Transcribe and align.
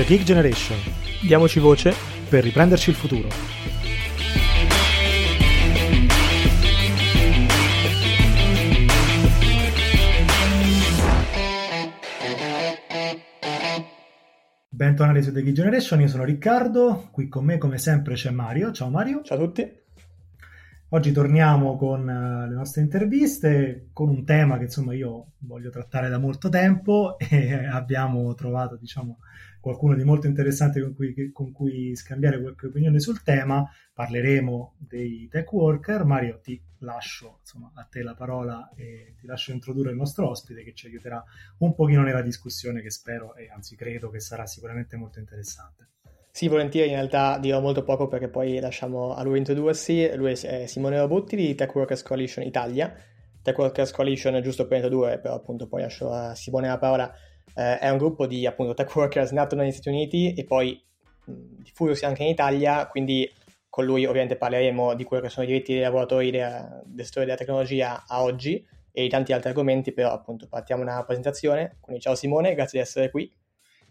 The 0.00 0.06
Geek 0.06 0.22
Generation. 0.22 0.78
Diamoci 1.20 1.60
voce 1.60 1.94
per 2.26 2.42
riprenderci 2.42 2.88
il 2.88 2.96
futuro. 2.96 3.28
Bentornati 14.70 15.22
su 15.22 15.32
The 15.32 15.42
Geek 15.42 15.54
Generation, 15.54 16.00
io 16.00 16.08
sono 16.08 16.24
Riccardo, 16.24 17.10
qui 17.12 17.28
con 17.28 17.44
me 17.44 17.58
come 17.58 17.76
sempre 17.76 18.14
c'è 18.14 18.30
Mario. 18.30 18.72
Ciao 18.72 18.88
Mario. 18.88 19.20
Ciao 19.22 19.36
a 19.36 19.40
tutti. 19.42 19.78
Oggi 20.92 21.12
torniamo 21.12 21.76
con 21.76 22.00
uh, 22.00 22.48
le 22.48 22.54
nostre 22.54 22.80
interviste, 22.80 23.90
con 23.92 24.08
un 24.08 24.24
tema 24.24 24.56
che 24.56 24.64
insomma 24.64 24.94
io 24.94 25.32
voglio 25.40 25.68
trattare 25.68 26.08
da 26.08 26.18
molto 26.18 26.48
tempo 26.48 27.18
e 27.20 27.66
abbiamo 27.66 28.34
trovato 28.34 28.76
diciamo, 28.76 29.18
qualcuno 29.60 29.94
di 29.94 30.04
molto 30.04 30.26
interessante 30.26 30.80
con 30.80 30.94
cui, 30.94 31.30
con 31.32 31.52
cui, 31.52 31.94
scambiare 31.94 32.40
qualche 32.40 32.66
opinione 32.66 32.98
sul 32.98 33.22
tema. 33.22 33.68
Parleremo 33.92 34.76
dei 34.78 35.28
tech 35.30 35.52
worker. 35.52 36.04
Mario, 36.04 36.40
ti 36.40 36.60
lascio 36.78 37.38
insomma, 37.40 37.70
a 37.74 37.84
te 37.84 38.02
la 38.02 38.14
parola 38.14 38.72
e 38.74 39.14
ti 39.18 39.26
lascio 39.26 39.52
introdurre 39.52 39.90
il 39.90 39.96
nostro 39.96 40.28
ospite 40.28 40.64
che 40.64 40.72
ci 40.72 40.86
aiuterà 40.86 41.22
un 41.58 41.74
pochino 41.74 42.02
nella 42.02 42.22
discussione 42.22 42.80
che 42.80 42.90
spero 42.90 43.34
e 43.34 43.50
anzi 43.50 43.76
credo 43.76 44.08
che 44.10 44.20
sarà 44.20 44.46
sicuramente 44.46 44.96
molto 44.96 45.18
interessante. 45.18 45.88
Sì, 46.32 46.46
volentieri, 46.48 46.90
in 46.90 46.94
realtà 46.94 47.38
dirò 47.38 47.60
molto 47.60 47.82
poco 47.82 48.06
perché 48.06 48.28
poi 48.28 48.60
lasciamo 48.60 49.14
a 49.14 49.22
lui 49.22 49.38
introdursi. 49.38 50.10
Lui 50.14 50.32
è 50.32 50.66
Simone 50.66 50.98
Robutti 50.98 51.36
di 51.36 51.54
Tech 51.54 51.74
Workers 51.74 52.02
Coalition 52.02 52.46
Italia. 52.46 52.94
Tech 53.42 53.56
Workers 53.56 53.90
Coalition, 53.90 54.40
giusto 54.42 54.66
per 54.66 54.82
introdurre, 54.82 55.18
però 55.18 55.34
appunto 55.34 55.66
poi 55.66 55.82
lascio 55.82 56.10
a 56.10 56.34
Simone 56.34 56.68
la 56.68 56.78
parola, 56.78 57.12
eh, 57.54 57.78
è 57.78 57.90
un 57.90 57.98
gruppo 57.98 58.26
di 58.26 58.46
appunto 58.46 58.74
tech 58.74 58.94
workers 58.94 59.30
nato 59.32 59.56
negli 59.56 59.72
Stati 59.72 59.88
Uniti 59.88 60.34
e 60.34 60.44
poi 60.44 60.82
diffusosi 61.24 62.04
anche 62.04 62.22
in 62.22 62.30
Italia, 62.30 62.86
quindi 62.86 63.30
con 63.68 63.84
lui 63.84 64.04
ovviamente 64.04 64.36
parleremo 64.36 64.94
di 64.94 65.04
quello 65.04 65.22
che 65.22 65.28
sono 65.28 65.44
i 65.44 65.48
diritti 65.48 65.72
dei 65.72 65.82
lavoratori 65.82 66.30
del, 66.30 66.82
del 66.84 67.04
settore 67.04 67.24
della 67.24 67.36
tecnologia 67.36 68.04
a 68.06 68.22
oggi 68.22 68.66
e 68.92 69.02
di 69.02 69.08
tanti 69.08 69.32
altri 69.32 69.50
argomenti, 69.50 69.92
però 69.92 70.12
appunto 70.12 70.48
partiamo 70.48 70.82
una 70.82 71.02
presentazione. 71.04 71.76
Quindi 71.80 72.02
ciao 72.02 72.14
Simone, 72.14 72.54
grazie 72.54 72.80
di 72.80 72.84
essere 72.84 73.10
qui. 73.10 73.32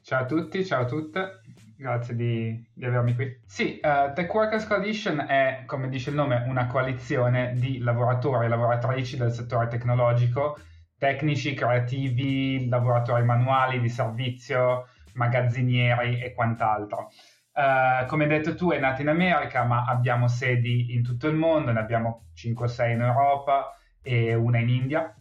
Ciao 0.02 0.24
a 0.24 0.26
tutti, 0.26 0.66
ciao 0.66 0.82
a 0.82 0.86
tutte. 0.86 1.42
Grazie 1.78 2.14
di, 2.14 2.70
di, 2.74 2.86
avermi 2.86 3.16
qui. 3.16 3.40
Sì, 3.46 3.80
uh, 3.82 4.14
Tech 4.14 4.34
Workers 4.34 4.68
Coalition 4.68 5.20
è, 5.22 5.64
come 5.66 5.88
dice 5.88 6.10
il 6.10 6.18
nome, 6.18 6.44
una 6.48 6.68
coalizione 6.68 7.54
di 7.56 7.78
lavoratori 7.80 8.46
e 8.46 8.50
lavoratrici 8.50 9.16
del 9.16 9.32
settore 9.32 9.70
tecnologico, 9.70 10.58
tecnici, 11.00 11.56
creativi, 11.56 12.68
lavoratori 12.68 13.24
manuali 13.24 13.80
di 13.80 13.90
servizio, 13.90 14.88
magazzinieri 15.14 16.22
e 16.22 16.34
quant'altro. 16.34 17.10
Uh, 17.54 18.06
come 18.06 18.24
hai 18.24 18.30
detto 18.30 18.54
tu, 18.56 18.72
è 18.72 18.80
nata 18.80 19.02
in 19.02 19.08
America, 19.08 19.64
ma 19.64 19.86
abbiamo 19.86 20.28
sedi 20.28 20.94
in 20.94 21.04
tutto 21.04 21.28
il 21.28 21.36
mondo, 21.36 21.72
ne 21.72 21.80
abbiamo 21.80 22.28
5 22.36 22.66
o 22.66 22.68
6 22.68 22.94
in 22.94 23.02
Europa 23.02 23.74
e 24.02 24.36
una 24.36 24.60
in 24.60 24.70
India. 24.70 25.14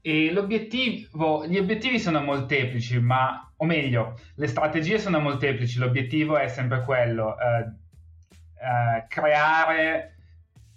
E 0.00 0.30
l'obiettivo, 0.30 1.46
gli 1.46 1.56
obiettivi 1.56 1.98
sono 1.98 2.20
molteplici, 2.20 3.00
ma, 3.00 3.52
o 3.56 3.64
meglio, 3.64 4.18
le 4.34 4.46
strategie 4.48 4.98
sono 4.98 5.18
molteplici, 5.18 5.78
l'obiettivo 5.78 6.36
è 6.36 6.48
sempre 6.48 6.82
quello, 6.82 7.36
eh, 7.38 7.60
eh, 8.60 9.06
creare 9.08 10.13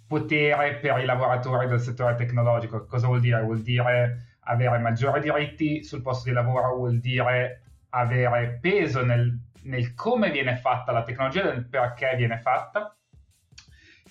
potere 0.08 0.76
per 0.76 0.98
i 0.98 1.04
lavoratori 1.04 1.68
del 1.68 1.80
settore 1.80 2.16
tecnologico. 2.16 2.86
Cosa 2.86 3.06
vuol 3.06 3.20
dire? 3.20 3.42
Vuol 3.42 3.60
dire 3.60 4.36
avere 4.40 4.78
maggiori 4.78 5.20
diritti 5.20 5.84
sul 5.84 6.02
posto 6.02 6.28
di 6.28 6.34
lavoro, 6.34 6.74
vuol 6.74 6.98
dire 6.98 7.62
avere 7.90 8.58
peso 8.60 9.04
nel, 9.04 9.38
nel 9.62 9.94
come 9.94 10.30
viene 10.30 10.56
fatta 10.56 10.90
la 10.90 11.02
tecnologia, 11.02 11.44
nel 11.44 11.66
perché 11.66 12.14
viene 12.16 12.38
fatta 12.38 12.96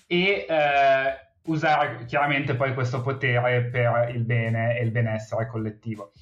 e 0.06 0.46
eh, 0.48 1.28
usare 1.42 2.04
chiaramente 2.06 2.54
poi 2.54 2.72
questo 2.72 3.02
potere 3.02 3.64
per 3.64 4.10
il 4.14 4.24
bene 4.24 4.78
e 4.78 4.84
il 4.84 4.90
benessere 4.90 5.46
collettivo. 5.46 6.12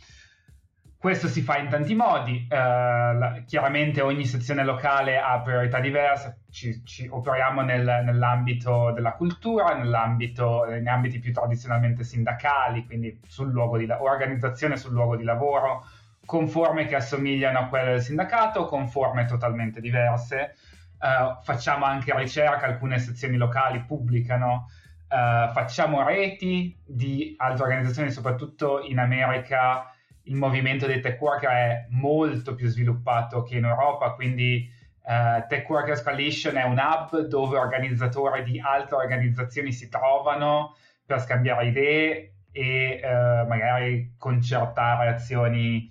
Questo 1.07 1.29
si 1.29 1.41
fa 1.43 1.59
in 1.59 1.69
tanti 1.69 1.95
modi, 1.95 2.49
eh, 2.51 3.45
chiaramente 3.47 4.01
ogni 4.01 4.25
sezione 4.25 4.65
locale 4.65 5.21
ha 5.21 5.41
priorità 5.41 5.79
diverse, 5.79 6.41
ci, 6.51 6.85
ci 6.85 7.07
operiamo 7.09 7.61
nel, 7.61 8.03
nell'ambito 8.05 8.91
della 8.91 9.13
cultura, 9.13 9.77
nell'ambito, 9.77 10.67
in 10.69 10.89
ambiti 10.89 11.21
più 11.21 11.33
tradizionalmente 11.33 12.03
sindacali, 12.03 12.85
quindi 12.87 13.21
sul 13.25 13.53
luogo 13.53 13.79
di, 13.79 13.87
organizzazione 13.89 14.77
sul 14.77 14.95
luogo 14.95 15.15
di 15.15 15.23
lavoro, 15.23 15.85
con 16.25 16.49
forme 16.49 16.87
che 16.87 16.97
assomigliano 16.97 17.61
a 17.61 17.67
quelle 17.69 17.93
del 17.93 18.03
sindacato, 18.03 18.65
con 18.65 18.89
forme 18.89 19.27
totalmente 19.27 19.81
diverse. 19.81 20.57
Uh, 20.99 21.41
facciamo 21.45 21.85
anche 21.85 22.13
ricerca, 22.17 22.67
alcune 22.67 22.99
sezioni 22.99 23.37
locali 23.37 23.81
pubblicano 23.87 24.67
Uh, 25.09 25.53
facciamo 25.53 26.03
reti 26.03 26.77
di 26.85 27.33
altre 27.37 27.63
organizzazioni, 27.63 28.11
soprattutto 28.11 28.81
in 28.83 28.99
America 28.99 29.89
il 30.27 30.37
movimento 30.37 30.87
dei 30.87 31.01
tech 31.01 31.21
worker 31.21 31.51
è 31.51 31.87
molto 31.91 32.55
più 32.55 32.69
sviluppato 32.69 33.43
che 33.43 33.57
in 33.57 33.65
Europa, 33.65 34.13
quindi 34.13 34.69
uh, 35.03 35.47
Tech 35.49 35.69
Workers 35.69 36.03
Coalition 36.03 36.57
è 36.57 36.65
un 36.65 36.79
hub 36.79 37.27
dove 37.27 37.57
organizzatori 37.59 38.43
di 38.43 38.61
altre 38.61 38.97
organizzazioni 38.97 39.73
si 39.73 39.89
trovano 39.89 40.77
per 41.05 41.21
scambiare 41.21 41.69
idee 41.69 42.33
e 42.51 43.01
uh, 43.03 43.47
magari 43.47 44.15
concertare 44.19 45.09
azioni 45.09 45.91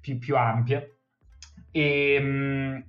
più, 0.00 0.18
più 0.18 0.36
ampie. 0.36 0.98
E, 1.70 2.18
um, 2.20 2.84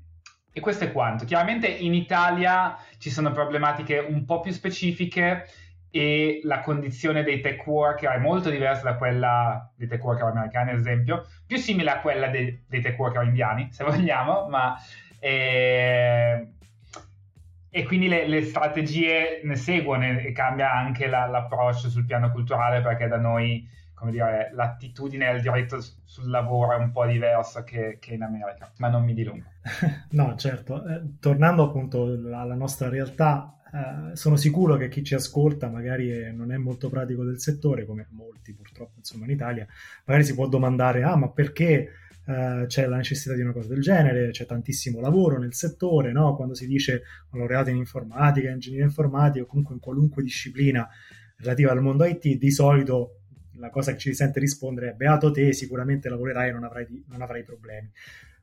e 0.53 0.59
questo 0.61 0.85
è 0.85 0.91
quanto. 0.91 1.25
Chiaramente 1.25 1.67
in 1.67 1.93
Italia 1.93 2.77
ci 2.97 3.09
sono 3.09 3.31
problematiche 3.31 3.97
un 3.97 4.23
po' 4.23 4.39
più 4.39 4.53
specifiche 4.53 5.47
e 5.95 6.41
la 6.43 6.59
condizione 6.59 7.23
dei 7.23 7.39
tech 7.39 7.65
worker 7.65 8.11
è 8.11 8.17
molto 8.17 8.49
diversa 8.49 8.83
da 8.83 8.95
quella 8.97 9.71
dei 9.77 9.87
tech 9.87 10.03
worker 10.03 10.27
americani, 10.27 10.71
ad 10.71 10.79
esempio, 10.79 11.25
più 11.47 11.55
simile 11.55 11.89
a 11.89 12.01
quella 12.01 12.27
dei, 12.27 12.65
dei 12.67 12.81
tech 12.81 12.99
worker 12.99 13.23
indiani, 13.23 13.69
se 13.71 13.85
vogliamo, 13.85 14.49
ma... 14.49 14.75
Eh, 15.19 16.47
e 17.69 17.83
quindi 17.85 18.09
le, 18.09 18.27
le, 18.27 18.43
strategie 18.43 19.39
ne 19.45 19.55
seguono 19.55 20.05
e 20.05 20.33
cambia 20.33 20.73
anche 20.73 21.07
la, 21.07 21.27
l'approccio 21.27 21.89
sul 21.89 22.05
piano 22.05 22.29
culturale 22.29 22.81
perché 22.81 23.07
da 23.07 23.17
noi, 23.17 23.65
come 23.93 24.11
dire, 24.11 24.49
l'attitudine 24.53 25.27
al 25.27 25.39
diritto 25.39 25.79
sul 26.03 26.29
lavoro 26.29 26.73
è 26.73 26.77
un 26.77 26.91
po' 26.91 27.05
diversa 27.05 27.63
che, 27.63 27.99
che 28.01 28.13
in 28.13 28.21
America, 28.21 28.69
ma 28.77 28.89
non 28.89 29.03
mi 29.03 29.13
dilungo. 29.13 29.45
no, 30.11 30.35
certo. 30.35 30.85
Eh, 30.85 31.19
tornando 31.21 31.63
appunto 31.63 32.03
alla 32.03 32.55
nostra 32.55 32.89
realtà, 32.89 33.54
eh, 33.73 34.15
sono 34.15 34.35
sicuro 34.35 34.77
che 34.77 34.89
chi 34.89 35.03
ci 35.03 35.15
ascolta 35.15 35.69
magari 35.69 36.09
è, 36.09 36.31
non 36.31 36.51
è 36.51 36.57
molto 36.57 36.89
pratico 36.89 37.23
del 37.23 37.39
settore, 37.39 37.85
come 37.85 38.07
molti 38.11 38.53
purtroppo 38.53 38.93
insomma 38.97 39.25
in 39.25 39.31
Italia, 39.31 39.67
magari 40.05 40.25
si 40.25 40.33
può 40.33 40.47
domandare, 40.47 41.03
ah 41.03 41.15
ma 41.15 41.29
perché 41.29 41.89
uh, 42.25 42.65
c'è 42.67 42.85
la 42.87 42.97
necessità 42.97 43.33
di 43.33 43.41
una 43.41 43.51
cosa 43.51 43.69
del 43.69 43.81
genere, 43.81 44.29
c'è 44.29 44.45
tantissimo 44.45 44.99
lavoro 44.99 45.39
nel 45.39 45.53
settore, 45.53 46.11
no? 46.11 46.35
quando 46.35 46.53
si 46.53 46.67
dice 46.67 47.01
un 47.31 47.39
laureato 47.39 47.69
in 47.69 47.77
informatica, 47.77 48.49
ingegneria 48.49 48.85
informatica 48.85 49.43
o 49.43 49.47
comunque 49.47 49.73
in 49.73 49.81
qualunque 49.81 50.23
disciplina 50.23 50.87
relativa 51.37 51.71
al 51.71 51.81
mondo 51.81 52.05
IT, 52.05 52.37
di 52.37 52.51
solito 52.51 53.21
la 53.57 53.69
cosa 53.69 53.93
che 53.93 53.97
ci 53.97 54.13
sente 54.13 54.39
rispondere 54.39 54.91
è 54.91 54.93
beato 54.93 55.31
te, 55.31 55.53
sicuramente 55.53 56.09
lavorerai 56.09 56.49
e 56.49 56.51
non 56.51 56.63
avrai, 56.63 57.03
non 57.07 57.21
avrai 57.21 57.43
problemi. 57.43 57.89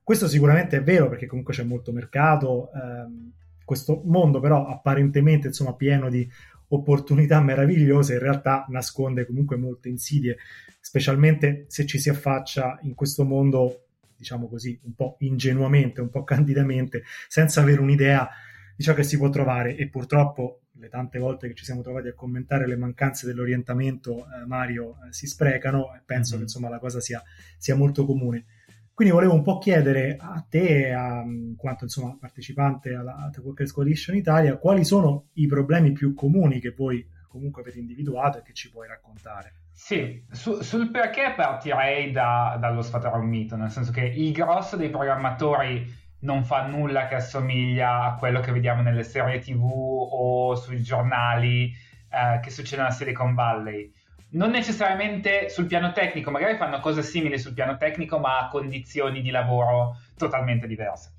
Questo 0.02 0.26
sicuramente 0.26 0.78
è 0.78 0.82
vero 0.82 1.08
perché 1.08 1.26
comunque 1.26 1.54
c'è 1.54 1.62
molto 1.62 1.92
mercato, 1.92 2.70
ehm, 2.72 3.32
questo 3.64 4.02
mondo 4.04 4.40
però 4.40 4.66
apparentemente 4.66 5.48
insomma 5.48 5.74
pieno 5.74 6.08
di 6.08 6.28
opportunità 6.74 7.40
meravigliose 7.40 8.14
in 8.14 8.18
realtà 8.18 8.64
nasconde 8.68 9.26
comunque 9.26 9.56
molte 9.56 9.88
insidie, 9.88 10.38
specialmente 10.80 11.66
se 11.68 11.86
ci 11.86 11.98
si 11.98 12.08
affaccia 12.08 12.78
in 12.82 12.94
questo 12.94 13.24
mondo, 13.24 13.86
diciamo 14.16 14.48
così, 14.48 14.78
un 14.84 14.94
po' 14.94 15.16
ingenuamente, 15.20 16.00
un 16.00 16.10
po' 16.10 16.24
candidamente, 16.24 17.02
senza 17.28 17.60
avere 17.60 17.80
un'idea 17.80 18.28
di 18.74 18.82
ciò 18.82 18.94
che 18.94 19.02
si 19.02 19.18
può 19.18 19.28
trovare 19.28 19.76
e 19.76 19.88
purtroppo 19.88 20.62
le 20.76 20.88
tante 20.88 21.18
volte 21.18 21.48
che 21.48 21.54
ci 21.54 21.64
siamo 21.64 21.82
trovati 21.82 22.08
a 22.08 22.14
commentare 22.14 22.66
le 22.66 22.76
mancanze 22.76 23.26
dell'orientamento, 23.26 24.24
eh, 24.24 24.46
Mario, 24.46 24.96
eh, 25.06 25.12
si 25.12 25.26
sprecano 25.26 25.94
e 25.94 26.00
penso 26.04 26.30
mm-hmm. 26.30 26.38
che 26.38 26.42
insomma 26.44 26.68
la 26.70 26.78
cosa 26.78 27.00
sia, 27.00 27.22
sia 27.58 27.76
molto 27.76 28.06
comune. 28.06 28.46
Quindi 28.94 29.14
volevo 29.14 29.34
un 29.34 29.42
po' 29.42 29.58
chiedere 29.58 30.16
a 30.18 30.44
te, 30.48 30.92
a, 30.92 31.22
in 31.22 31.54
quanto 31.56 31.84
insomma, 31.84 32.16
partecipante 32.18 32.94
alla 32.94 33.30
The 33.32 33.40
Workers 33.40 33.72
Coalition 33.72 34.16
Italia, 34.16 34.58
quali 34.58 34.84
sono 34.84 35.28
i 35.34 35.46
problemi 35.46 35.92
più 35.92 36.14
comuni 36.14 36.60
che 36.60 36.74
voi 36.76 37.06
comunque 37.26 37.62
avete 37.62 37.78
individuato 37.78 38.38
e 38.38 38.42
che 38.42 38.52
ci 38.52 38.70
puoi 38.70 38.86
raccontare? 38.86 39.54
Sì, 39.72 40.22
su, 40.30 40.60
sul 40.60 40.90
perché 40.90 41.32
partirei 41.34 42.12
da, 42.12 42.58
dallo 42.60 42.82
sfatare 42.82 43.16
un 43.16 43.26
mito, 43.26 43.56
nel 43.56 43.70
senso 43.70 43.90
che 43.90 44.02
il 44.02 44.32
grosso 44.32 44.76
dei 44.76 44.90
programmatori 44.90 46.00
non 46.20 46.44
fa 46.44 46.66
nulla 46.66 47.08
che 47.08 47.16
assomiglia 47.16 48.04
a 48.04 48.16
quello 48.16 48.40
che 48.40 48.52
vediamo 48.52 48.82
nelle 48.82 49.02
serie 49.02 49.40
tv 49.40 49.64
o 49.64 50.54
sui 50.54 50.82
giornali 50.82 51.72
eh, 52.10 52.40
che 52.40 52.50
succedono 52.50 52.88
a 52.88 52.92
Silicon 52.92 53.34
Valley 53.34 53.90
non 54.32 54.50
necessariamente 54.50 55.48
sul 55.48 55.66
piano 55.66 55.92
tecnico, 55.92 56.30
magari 56.30 56.56
fanno 56.56 56.80
cose 56.80 57.02
simili 57.02 57.38
sul 57.38 57.54
piano 57.54 57.76
tecnico, 57.76 58.18
ma 58.18 58.38
a 58.38 58.48
condizioni 58.48 59.20
di 59.22 59.30
lavoro 59.30 59.96
totalmente 60.16 60.66
diverse. 60.66 61.12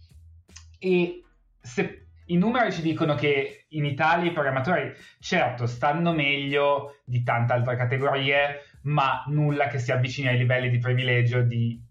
E 0.79 1.23
se 1.59 2.07
i 2.27 2.37
numeri 2.37 2.71
ci 2.71 2.81
dicono 2.81 3.15
che 3.15 3.65
in 3.69 3.85
Italia 3.85 4.29
i 4.29 4.33
programmatori, 4.33 4.93
certo, 5.19 5.65
stanno 5.65 6.13
meglio 6.13 6.99
di 7.03 7.23
tante 7.23 7.53
altre 7.53 7.75
categorie, 7.75 8.61
ma 8.83 9.23
nulla 9.27 9.67
che 9.67 9.79
si 9.79 9.91
avvicini 9.91 10.29
ai 10.29 10.37
livelli 10.37 10.69
di 10.69 10.77
privilegio 10.77 11.41
di 11.41 11.81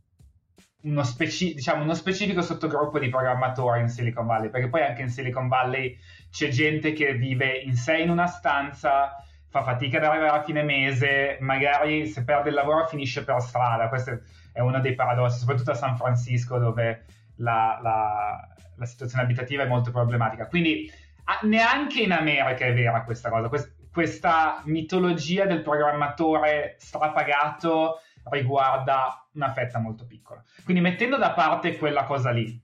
uno, 0.82 1.04
speci- 1.04 1.54
diciamo, 1.54 1.82
uno 1.82 1.94
specifico 1.94 2.42
sottogruppo 2.42 2.98
di 2.98 3.08
programmatori 3.08 3.80
in 3.80 3.88
Silicon 3.88 4.26
Valley, 4.26 4.50
perché 4.50 4.68
poi 4.68 4.82
anche 4.82 5.02
in 5.02 5.08
Silicon 5.08 5.48
Valley 5.48 5.96
c'è 6.30 6.48
gente 6.48 6.92
che 6.92 7.14
vive 7.14 7.56
in 7.58 7.76
sé 7.76 7.98
in 7.98 8.10
una 8.10 8.26
stanza, 8.26 9.14
fa 9.52 9.62
fatica 9.62 9.98
ad 9.98 10.04
arrivare 10.04 10.38
a 10.38 10.42
fine 10.42 10.62
mese, 10.62 11.36
magari 11.40 12.06
se 12.06 12.24
perde 12.24 12.48
il 12.48 12.54
lavoro 12.54 12.86
finisce 12.86 13.22
per 13.22 13.38
strada. 13.42 13.90
Questo 13.90 14.20
è 14.50 14.60
uno 14.60 14.80
dei 14.80 14.94
paradossi, 14.94 15.40
soprattutto 15.40 15.72
a 15.72 15.74
San 15.74 15.94
Francisco 15.94 16.56
dove 16.56 17.04
la, 17.36 17.78
la, 17.82 18.48
la 18.74 18.86
situazione 18.86 19.24
abitativa 19.24 19.64
è 19.64 19.66
molto 19.66 19.90
problematica. 19.90 20.46
Quindi 20.46 20.90
a, 21.24 21.40
neanche 21.42 22.00
in 22.00 22.12
America 22.12 22.64
è 22.64 22.72
vera 22.72 23.04
questa 23.04 23.28
cosa, 23.28 23.48
quest, 23.48 23.74
questa 23.92 24.62
mitologia 24.64 25.44
del 25.44 25.60
programmatore 25.60 26.76
strapagato 26.78 28.00
riguarda 28.30 29.28
una 29.34 29.52
fetta 29.52 29.78
molto 29.78 30.06
piccola. 30.06 30.42
Quindi 30.64 30.80
mettendo 30.80 31.18
da 31.18 31.32
parte 31.32 31.76
quella 31.76 32.04
cosa 32.04 32.30
lì, 32.30 32.58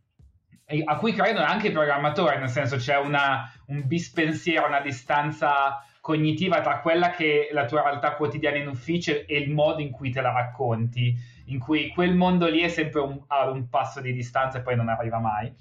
a 0.86 0.96
cui 0.96 1.12
credono 1.12 1.44
anche 1.44 1.68
i 1.68 1.72
programmatori, 1.72 2.38
nel 2.38 2.48
senso 2.48 2.76
c'è 2.76 2.96
una, 2.96 3.52
un 3.66 3.86
bispensiero, 3.86 4.66
una 4.66 4.80
distanza 4.80 5.82
cognitiva 6.08 6.62
tra 6.62 6.80
quella 6.80 7.10
che 7.10 7.48
è 7.48 7.52
la 7.52 7.66
tua 7.66 7.82
realtà 7.82 8.14
quotidiana 8.14 8.56
in 8.56 8.66
ufficio 8.66 9.10
e 9.12 9.36
il 9.36 9.50
modo 9.50 9.82
in 9.82 9.90
cui 9.90 10.08
te 10.08 10.22
la 10.22 10.32
racconti, 10.32 11.14
in 11.48 11.58
cui 11.58 11.90
quel 11.90 12.14
mondo 12.14 12.48
lì 12.48 12.60
è 12.60 12.68
sempre 12.68 13.02
un, 13.02 13.20
a 13.26 13.50
un 13.50 13.68
passo 13.68 14.00
di 14.00 14.14
distanza 14.14 14.56
e 14.56 14.62
poi 14.62 14.74
non 14.74 14.88
arriva 14.88 15.18
mai. 15.18 15.52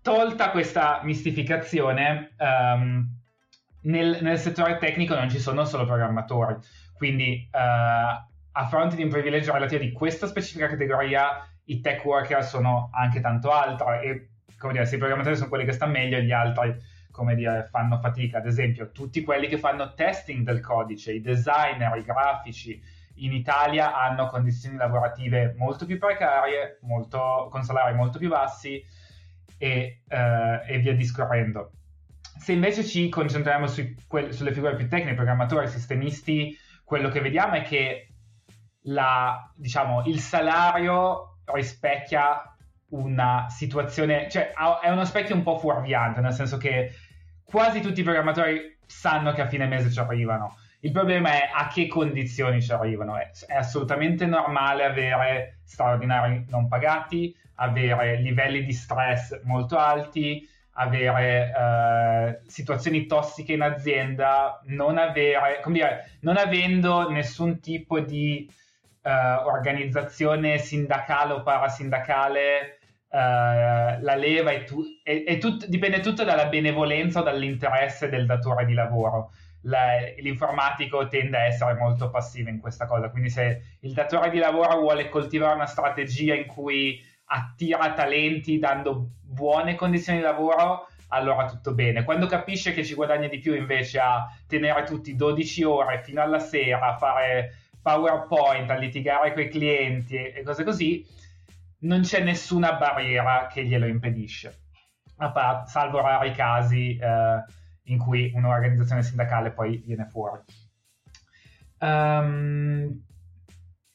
Tolta 0.00 0.50
questa 0.50 1.00
mistificazione, 1.02 2.34
um, 2.38 3.06
nel, 3.82 4.20
nel, 4.22 4.38
settore 4.38 4.78
tecnico 4.78 5.14
non 5.14 5.28
ci 5.28 5.38
sono 5.38 5.66
solo 5.66 5.84
programmatori, 5.84 6.56
quindi 6.94 7.46
uh, 7.52 7.58
a 7.58 8.66
fronte 8.66 8.96
di 8.96 9.02
un 9.02 9.10
privilegio 9.10 9.52
relativo 9.52 9.82
di 9.82 9.92
questa 9.92 10.26
specifica 10.26 10.68
categoria, 10.68 11.46
i 11.64 11.82
tech 11.82 12.02
worker 12.02 12.42
sono 12.42 12.88
anche 12.94 13.20
tanto 13.20 13.50
altro 13.50 13.92
e 14.00 14.30
come 14.58 14.72
dire, 14.72 14.86
se 14.86 14.94
i 14.94 14.98
programmatori 14.98 15.36
sono 15.36 15.50
quelli 15.50 15.66
che 15.66 15.72
stanno 15.72 15.92
meglio, 15.92 16.18
gli 16.20 16.32
altri 16.32 16.74
come 17.14 17.36
dire, 17.36 17.68
fanno 17.70 18.00
fatica. 18.00 18.38
Ad 18.38 18.46
esempio, 18.46 18.90
tutti 18.90 19.22
quelli 19.22 19.46
che 19.46 19.56
fanno 19.56 19.94
testing 19.94 20.44
del 20.44 20.60
codice, 20.60 21.12
i 21.12 21.20
designer, 21.20 21.96
i 21.96 22.02
grafici, 22.02 22.82
in 23.18 23.32
Italia 23.32 23.94
hanno 23.94 24.26
condizioni 24.26 24.76
lavorative 24.76 25.54
molto 25.56 25.86
più 25.86 25.96
precarie, 25.96 26.78
molto, 26.82 27.46
con 27.52 27.62
salari 27.62 27.94
molto 27.94 28.18
più 28.18 28.28
bassi 28.28 28.84
e, 29.56 30.00
eh, 30.08 30.60
e 30.66 30.78
via 30.78 30.92
discorrendo. 30.92 31.70
Se 32.36 32.50
invece 32.50 32.82
ci 32.82 33.08
concentriamo 33.08 33.68
sui, 33.68 33.96
que- 34.08 34.32
sulle 34.32 34.52
figure 34.52 34.74
più 34.74 34.88
tecniche, 34.88 35.14
programmatori, 35.14 35.68
sistemisti, 35.68 36.58
quello 36.82 37.10
che 37.10 37.20
vediamo 37.20 37.54
è 37.54 37.62
che 37.62 38.08
la, 38.86 39.48
diciamo, 39.54 40.02
il 40.06 40.18
salario 40.18 41.38
rispecchia 41.44 42.54
una 42.88 43.46
situazione, 43.48 44.28
cioè 44.28 44.52
è 44.80 44.90
uno 44.90 45.04
specchio 45.04 45.34
un 45.34 45.42
po' 45.42 45.58
fuorviante, 45.58 46.20
nel 46.20 46.32
senso 46.32 46.56
che 46.56 46.92
quasi 47.44 47.80
tutti 47.80 48.00
i 48.00 48.04
programmatori 48.04 48.76
sanno 48.86 49.32
che 49.32 49.42
a 49.42 49.48
fine 49.48 49.66
mese 49.66 49.90
ci 49.90 49.98
arrivano. 49.98 50.56
Il 50.80 50.92
problema 50.92 51.30
è 51.30 51.50
a 51.52 51.68
che 51.68 51.86
condizioni 51.86 52.60
ci 52.60 52.72
arrivano. 52.72 53.16
È, 53.16 53.30
è 53.46 53.56
assolutamente 53.56 54.26
normale 54.26 54.84
avere 54.84 55.60
straordinari 55.64 56.44
non 56.50 56.68
pagati, 56.68 57.34
avere 57.54 58.16
livelli 58.16 58.64
di 58.64 58.72
stress 58.72 59.40
molto 59.44 59.78
alti, 59.78 60.46
avere 60.72 61.52
uh, 62.42 62.48
situazioni 62.48 63.06
tossiche 63.06 63.52
in 63.52 63.62
azienda, 63.62 64.60
non, 64.64 64.98
avere, 64.98 65.62
dire, 65.68 66.10
non 66.20 66.36
avendo 66.36 67.08
nessun 67.08 67.60
tipo 67.60 68.00
di 68.00 68.50
uh, 69.02 69.46
organizzazione 69.46 70.58
sindacale 70.58 71.32
o 71.32 71.42
parasindacale 71.42 72.78
Uh, 73.14 74.02
la 74.02 74.16
leva 74.16 74.50
è 74.50 74.64
tu- 74.64 74.98
è, 75.00 75.22
è 75.22 75.38
tut- 75.38 75.66
dipende 75.66 76.00
tutto 76.00 76.24
dalla 76.24 76.46
benevolenza 76.46 77.20
o 77.20 77.22
dall'interesse 77.22 78.08
del 78.08 78.26
datore 78.26 78.64
di 78.64 78.74
lavoro. 78.74 79.30
La, 79.66 79.98
l'informatico 80.18 81.06
tende 81.06 81.36
a 81.36 81.44
essere 81.44 81.74
molto 81.74 82.10
passivo 82.10 82.48
in 82.48 82.58
questa 82.58 82.86
cosa, 82.86 83.10
quindi 83.10 83.30
se 83.30 83.76
il 83.82 83.92
datore 83.92 84.30
di 84.30 84.38
lavoro 84.38 84.80
vuole 84.80 85.08
coltivare 85.08 85.54
una 85.54 85.66
strategia 85.66 86.34
in 86.34 86.46
cui 86.46 87.00
attira 87.26 87.92
talenti 87.92 88.58
dando 88.58 89.10
buone 89.22 89.76
condizioni 89.76 90.18
di 90.18 90.24
lavoro, 90.24 90.88
allora 91.08 91.46
tutto 91.46 91.72
bene. 91.72 92.02
Quando 92.02 92.26
capisce 92.26 92.72
che 92.72 92.84
ci 92.84 92.94
guadagna 92.94 93.28
di 93.28 93.38
più 93.38 93.54
invece 93.54 94.00
a 94.00 94.28
tenere 94.48 94.82
tutti 94.82 95.14
12 95.14 95.62
ore 95.62 96.02
fino 96.02 96.20
alla 96.20 96.40
sera, 96.40 96.94
a 96.94 96.96
fare 96.96 97.52
PowerPoint, 97.80 98.68
a 98.70 98.74
litigare 98.74 99.32
con 99.32 99.42
i 99.42 99.48
clienti 99.48 100.16
e 100.16 100.42
cose 100.42 100.64
così, 100.64 101.06
non 101.84 102.02
c'è 102.02 102.22
nessuna 102.22 102.74
barriera 102.74 103.46
che 103.46 103.64
glielo 103.64 103.86
impedisce, 103.86 104.62
part- 105.16 105.68
salvo 105.68 106.00
rari 106.00 106.32
casi 106.32 106.96
eh, 106.96 107.44
in 107.84 107.98
cui 107.98 108.32
un'organizzazione 108.34 109.02
sindacale 109.02 109.52
poi 109.52 109.82
viene 109.84 110.06
fuori. 110.06 110.40
Um, 111.78 113.02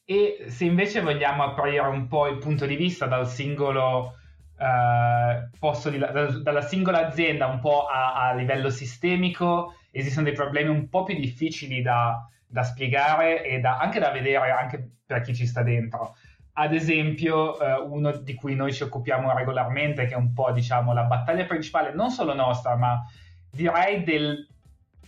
e 0.06 0.46
se 0.48 0.66
invece 0.66 1.02
vogliamo 1.02 1.44
aprire 1.44 1.88
un 1.88 2.08
po' 2.08 2.28
il 2.28 2.38
punto 2.38 2.66
di 2.66 2.76
vista 2.76 3.06
dal 3.06 3.28
singolo 3.28 4.14
uh, 4.58 5.58
posto 5.58 5.90
di, 5.90 5.98
da, 5.98 6.10
dalla 6.40 6.62
singola 6.62 7.08
azienda 7.08 7.48
un 7.48 7.60
po' 7.60 7.86
a, 7.86 8.30
a, 8.30 8.34
livello 8.34 8.70
sistemico, 8.70 9.76
esistono 9.92 10.26
dei 10.26 10.34
problemi 10.34 10.70
un 10.70 10.90
po' 10.90 11.04
più 11.04 11.16
difficili 11.16 11.82
da, 11.82 12.28
da 12.46 12.64
spiegare 12.64 13.44
e 13.44 13.60
da, 13.60 13.78
anche 13.78 14.00
da 14.00 14.12
vedere 14.12 14.52
anche 14.52 14.98
per 15.06 15.22
chi 15.22 15.34
ci 15.34 15.48
sta 15.48 15.64
dentro 15.64 16.16
ad 16.60 16.74
esempio 16.74 17.58
eh, 17.58 17.80
uno 17.80 18.12
di 18.18 18.34
cui 18.34 18.54
noi 18.54 18.74
ci 18.74 18.84
occupiamo 18.84 19.34
regolarmente, 19.34 20.06
che 20.06 20.14
è 20.14 20.18
un 20.18 20.34
po' 20.34 20.52
diciamo 20.52 20.92
la 20.92 21.04
battaglia 21.04 21.46
principale, 21.46 21.94
non 21.94 22.10
solo 22.10 22.34
nostra, 22.34 22.76
ma 22.76 23.02
direi 23.50 24.04
del, 24.04 24.46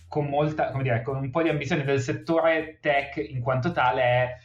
con, 0.08 0.28
molta, 0.28 0.70
come 0.70 0.82
dire, 0.82 1.02
con 1.02 1.18
un 1.18 1.30
po' 1.30 1.42
di 1.42 1.50
ambizione 1.50 1.84
del 1.84 2.00
settore 2.00 2.78
tech 2.80 3.18
in 3.18 3.42
quanto 3.42 3.70
tale, 3.70 4.02
è 4.02 4.38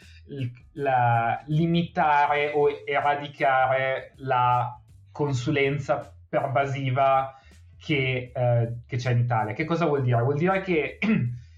la, 0.74 1.42
limitare 1.46 2.52
o 2.54 2.68
eradicare 2.86 4.12
la 4.18 4.78
consulenza 5.10 6.14
pervasiva 6.28 7.40
che, 7.80 8.34
eh, 8.36 8.74
che, 8.86 8.98
c'è 8.98 9.12
in 9.12 9.20
Italia. 9.20 9.54
Che 9.54 9.64
cosa 9.64 9.86
vuol 9.86 10.04
dire? 10.04 10.22
Vuol 10.22 10.38
dire 10.38 10.60
che 10.60 11.00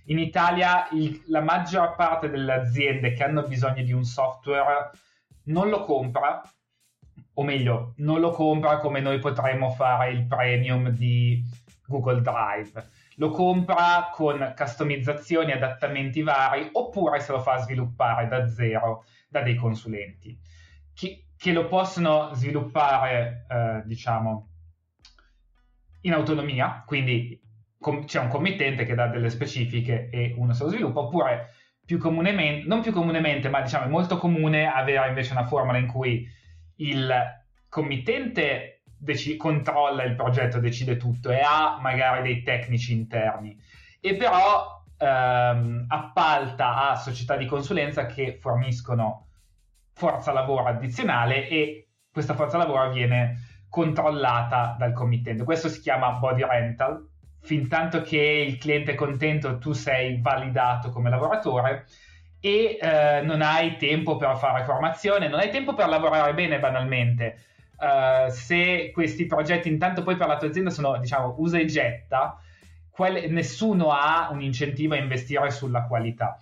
in 0.06 0.20
Italia 0.20 0.88
il, 0.92 1.24
la 1.30 1.42
maggior 1.42 1.96
parte 1.96 2.30
delle 2.30 2.54
aziende 2.54 3.14
che 3.14 3.24
hanno 3.24 3.42
bisogno 3.42 3.82
di 3.82 3.94
un 3.94 4.04
software 4.04 4.92
non 5.50 5.70
lo 5.70 5.84
compra, 5.84 6.42
o 7.34 7.44
meglio, 7.44 7.94
non 7.98 8.20
lo 8.20 8.32
compra 8.32 8.78
come 8.78 9.00
noi 9.00 9.20
potremmo 9.20 9.70
fare 9.70 10.12
il 10.12 10.26
premium 10.26 10.90
di 10.90 11.44
Google 11.86 12.22
Drive. 12.22 12.90
Lo 13.16 13.30
compra 13.32 14.10
con 14.14 14.54
customizzazioni, 14.56 15.52
adattamenti 15.52 16.22
vari, 16.22 16.70
oppure 16.72 17.20
se 17.20 17.32
lo 17.32 17.42
fa 17.42 17.58
sviluppare 17.58 18.28
da 18.28 18.48
zero 18.48 19.04
da 19.28 19.42
dei 19.42 19.56
consulenti 19.56 20.38
che, 21.00 21.28
che 21.38 21.54
lo 21.54 21.66
possono 21.68 22.34
sviluppare, 22.34 23.46
eh, 23.50 23.82
diciamo, 23.86 24.48
in 26.02 26.14
autonomia, 26.14 26.84
quindi 26.86 27.40
com- 27.78 28.04
c'è 28.04 28.20
un 28.20 28.28
committente 28.28 28.84
che 28.84 28.96
dà 28.96 29.08
delle 29.08 29.30
specifiche 29.30 30.10
e 30.10 30.34
uno 30.38 30.52
se 30.52 30.64
lo 30.64 30.70
sviluppa, 30.70 31.00
oppure 31.00 31.54
più 31.90 31.98
comunemente, 31.98 32.68
non 32.68 32.82
più 32.82 32.92
comunemente, 32.92 33.50
ma 33.50 33.62
diciamo 33.62 33.86
è 33.86 33.88
molto 33.88 34.20
comune 34.20 34.72
avere 34.72 35.08
invece 35.08 35.32
una 35.32 35.48
formula 35.48 35.80
in 35.80 35.88
cui 35.88 36.24
il 36.76 37.12
committente 37.68 38.84
dec- 38.96 39.36
controlla 39.38 40.04
il 40.04 40.14
progetto, 40.14 40.60
decide 40.60 40.98
tutto 40.98 41.32
e 41.32 41.42
ha 41.44 41.80
magari 41.82 42.22
dei 42.22 42.44
tecnici 42.44 42.94
interni 42.94 43.58
e 44.00 44.16
però 44.16 44.84
ehm, 45.00 45.86
appalta 45.88 46.92
a 46.92 46.96
società 46.96 47.36
di 47.36 47.48
consulenza 47.48 48.06
che 48.06 48.38
forniscono 48.40 49.30
forza 49.92 50.32
lavoro 50.32 50.68
addizionale 50.68 51.48
e 51.48 51.90
questa 52.12 52.36
forza 52.36 52.58
lavoro 52.58 52.92
viene 52.92 53.64
controllata 53.68 54.76
dal 54.78 54.94
committente. 54.94 55.44
Questo 55.44 55.70
si 55.70 55.80
chiama 55.80 56.12
body 56.12 56.46
rental 56.46 57.09
fin 57.42 57.68
tanto 57.68 58.02
che 58.02 58.18
il 58.18 58.58
cliente 58.58 58.92
è 58.92 58.96
contento 58.96 59.58
tu 59.58 59.74
sei 59.74 60.20
validato 60.22 60.90
come 60.90 61.10
lavoratore 61.10 61.86
e 62.40 62.78
eh, 62.80 63.22
non 63.22 63.42
hai 63.42 63.78
tempo 63.78 64.18
per 64.18 64.38
fare 64.38 64.64
formazione, 64.64 65.28
non 65.28 65.40
hai 65.40 65.50
tempo 65.50 65.74
per 65.74 65.88
lavorare 65.88 66.34
bene 66.34 66.60
banalmente. 66.60 67.44
Uh, 67.80 68.30
se 68.30 68.92
questi 68.92 69.26
progetti 69.26 69.70
intanto 69.70 70.04
poi 70.04 70.18
per 70.18 70.28
la 70.28 70.36
tua 70.36 70.50
azienda 70.50 70.70
sono 70.70 70.98
diciamo 70.98 71.36
usa 71.38 71.60
e 71.60 71.66
getta, 71.66 72.38
quelle, 72.90 73.28
nessuno 73.28 73.92
ha 73.92 74.28
un 74.32 74.42
incentivo 74.42 74.96
a 74.96 74.98
investire 74.98 75.50
sulla 75.50 75.84
qualità. 75.84 76.38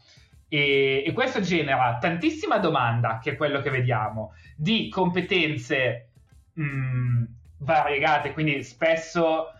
E, 0.49 1.03
e, 1.05 1.11
questo 1.13 1.41
genera 1.41 1.97
tantissima 1.99 2.57
domanda, 2.57 3.19
che 3.21 3.31
è 3.31 3.35
quello 3.35 3.61
che 3.61 3.69
vediamo, 3.69 4.33
di 4.55 4.89
competenze 4.89 6.07
mh, 6.53 6.63
mm, 6.63 7.23
variegate, 7.59 8.33
quindi 8.33 8.63
spesso 8.63 9.51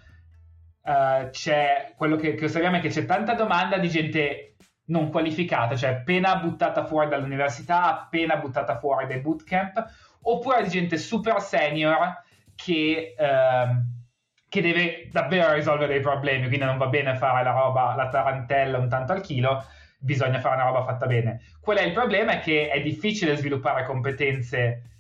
uh, 0.88 1.29
c'è 1.29 1.94
quello 1.96 2.15
che, 2.15 2.34
che 2.36 2.46
osserviamo 2.46 2.77
è 2.77 2.79
che 2.79 2.89
c'è 2.89 3.06
tanta 3.06 3.34
domanda 3.34 3.77
di 3.77 3.89
gente 3.89 4.56
non 4.86 5.10
qualificata, 5.10 5.75
cioè 5.75 5.89
appena 5.89 6.38
buttata 6.38 6.86
fuori 6.86 7.10
dall'università, 7.10 7.84
appena 7.84 8.38
buttata 8.38 8.77
fuori 8.79 9.06
dai 9.06 9.20
bootcamp, 9.20 9.86
oppure 10.22 10.63
di 10.63 10.70
gente 10.70 10.98
super 10.98 11.41
senior 11.41 12.24
che, 12.56 13.13
uh, 13.17 13.75
che 14.48 14.62
deve 14.62 15.10
davvero 15.12 15.53
risolvere 15.53 15.94
dei 15.94 16.01
problemi, 16.01 16.48
quindi 16.48 16.65
non 16.65 16.77
va 16.77 16.88
bene 16.88 17.15
fare 17.15 17.44
la 17.44 17.51
roba, 17.51 17.94
la 17.96 18.08
tarantella 18.08 18.77
un 18.77 18.88
tanto 18.88 19.12
al 19.12 19.22
chilo, 19.22 19.65
bisogna 20.00 20.39
fare 20.39 20.56
una 20.56 20.65
roba 20.65 20.86
fatta 20.86 21.06
bene. 21.06 21.41
Qual 21.60 21.77
è 21.77 21.84
il 21.84 21.91
problema? 21.91 22.34
È 22.34 22.39
che 22.39 22.70
è 22.70 22.82
difficile 22.82 23.36
sviluppare 23.36 23.84
competenze 23.84 24.97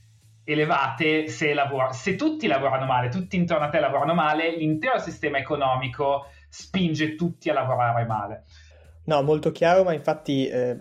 elevate 0.47 1.27
se, 1.27 1.53
lavora, 1.53 1.91
se 1.91 2.15
tutti 2.15 2.47
lavorano 2.47 2.85
male, 2.85 3.09
tutti 3.09 3.35
intorno 3.35 3.65
a 3.65 3.69
te 3.69 3.81
lavorano 3.81 4.13
male, 4.13 4.55
l'intero 4.55 4.97
sistema 4.97 5.37
economico 5.37 6.27
spinge 6.47 7.15
tutti 7.15 7.49
a 7.49 7.53
lavorare 7.53 8.05
male. 8.05 8.45
No, 9.05 9.21
molto 9.23 9.51
chiaro, 9.51 9.83
ma 9.83 9.91
infatti 9.91 10.47
eh, 10.47 10.79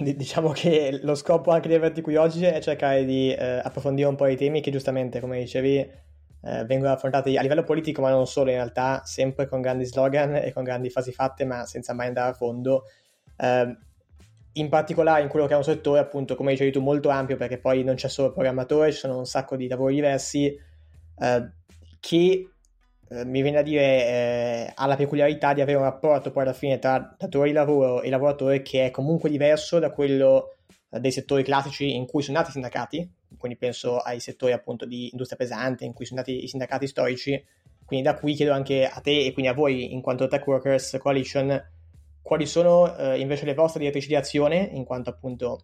diciamo 0.00 0.52
che 0.52 0.98
lo 1.02 1.14
scopo 1.14 1.50
anche 1.50 1.68
di 1.68 1.74
averti 1.74 2.00
qui 2.00 2.16
oggi 2.16 2.44
è 2.44 2.58
cercare 2.60 3.04
di 3.04 3.30
eh, 3.30 3.60
approfondire 3.62 4.08
un 4.08 4.16
po' 4.16 4.26
i 4.26 4.36
temi 4.36 4.62
che 4.62 4.70
giustamente, 4.70 5.20
come 5.20 5.38
dicevi, 5.38 5.76
eh, 5.76 6.64
vengono 6.64 6.92
affrontati 6.92 7.36
a 7.36 7.42
livello 7.42 7.62
politico, 7.62 8.00
ma 8.00 8.08
non 8.08 8.26
solo 8.26 8.48
in 8.48 8.56
realtà, 8.56 9.02
sempre 9.04 9.46
con 9.46 9.60
grandi 9.60 9.84
slogan 9.84 10.34
e 10.36 10.50
con 10.52 10.64
grandi 10.64 10.88
fasi 10.88 11.12
fatte, 11.12 11.44
ma 11.44 11.66
senza 11.66 11.92
mai 11.92 12.06
andare 12.06 12.30
a 12.30 12.34
fondo. 12.34 12.84
Eh, 13.36 13.76
in 14.56 14.68
particolare 14.68 15.22
in 15.22 15.28
quello 15.28 15.46
che 15.46 15.54
è 15.54 15.56
un 15.56 15.64
settore, 15.64 16.00
appunto, 16.00 16.34
come 16.34 16.52
dicevi 16.52 16.72
tu, 16.72 16.80
molto 16.80 17.08
ampio, 17.08 17.36
perché 17.36 17.58
poi 17.58 17.82
non 17.84 17.94
c'è 17.94 18.08
solo 18.08 18.32
programmatore, 18.32 18.92
ci 18.92 18.98
sono 18.98 19.18
un 19.18 19.26
sacco 19.26 19.56
di 19.56 19.68
lavori 19.68 19.94
diversi, 19.94 20.46
eh, 21.18 21.50
che 22.00 22.50
eh, 23.08 23.24
mi 23.24 23.42
viene 23.42 23.58
a 23.58 23.62
dire 23.62 23.82
eh, 23.82 24.72
ha 24.74 24.86
la 24.86 24.96
peculiarità 24.96 25.54
di 25.54 25.60
avere 25.60 25.78
un 25.78 25.84
rapporto 25.84 26.30
poi 26.32 26.42
alla 26.42 26.52
fine 26.52 26.78
tra 26.78 27.14
datore 27.16 27.48
di 27.48 27.54
lavoro 27.54 28.02
e 28.02 28.10
lavoratore 28.10 28.62
che 28.62 28.86
è 28.86 28.90
comunque 28.90 29.30
diverso 29.30 29.78
da 29.78 29.90
quello 29.90 30.56
eh, 30.90 30.98
dei 30.98 31.12
settori 31.12 31.44
classici 31.44 31.94
in 31.94 32.06
cui 32.06 32.22
sono 32.22 32.38
nati 32.38 32.50
i 32.50 32.52
sindacati, 32.52 33.08
quindi 33.38 33.58
penso 33.58 33.98
ai 33.98 34.18
settori 34.18 34.52
appunto 34.52 34.86
di 34.86 35.10
industria 35.10 35.38
pesante 35.38 35.84
in 35.84 35.92
cui 35.92 36.04
sono 36.04 36.20
nati 36.20 36.42
i 36.42 36.48
sindacati 36.48 36.86
storici, 36.86 37.44
quindi 37.84 38.04
da 38.04 38.16
qui 38.16 38.34
chiedo 38.34 38.52
anche 38.52 38.86
a 38.86 39.00
te 39.00 39.24
e 39.24 39.32
quindi 39.32 39.50
a 39.50 39.54
voi 39.54 39.92
in 39.92 40.00
quanto 40.00 40.26
Tech 40.26 40.44
Workers 40.44 40.96
Coalition 41.00 41.74
quali 42.26 42.44
sono 42.44 42.92
eh, 42.96 43.20
invece 43.20 43.44
le 43.44 43.54
vostre 43.54 43.78
direttrici 43.78 44.08
di 44.08 44.16
azione 44.16 44.56
in 44.56 44.82
quanto 44.84 45.10
appunto 45.10 45.60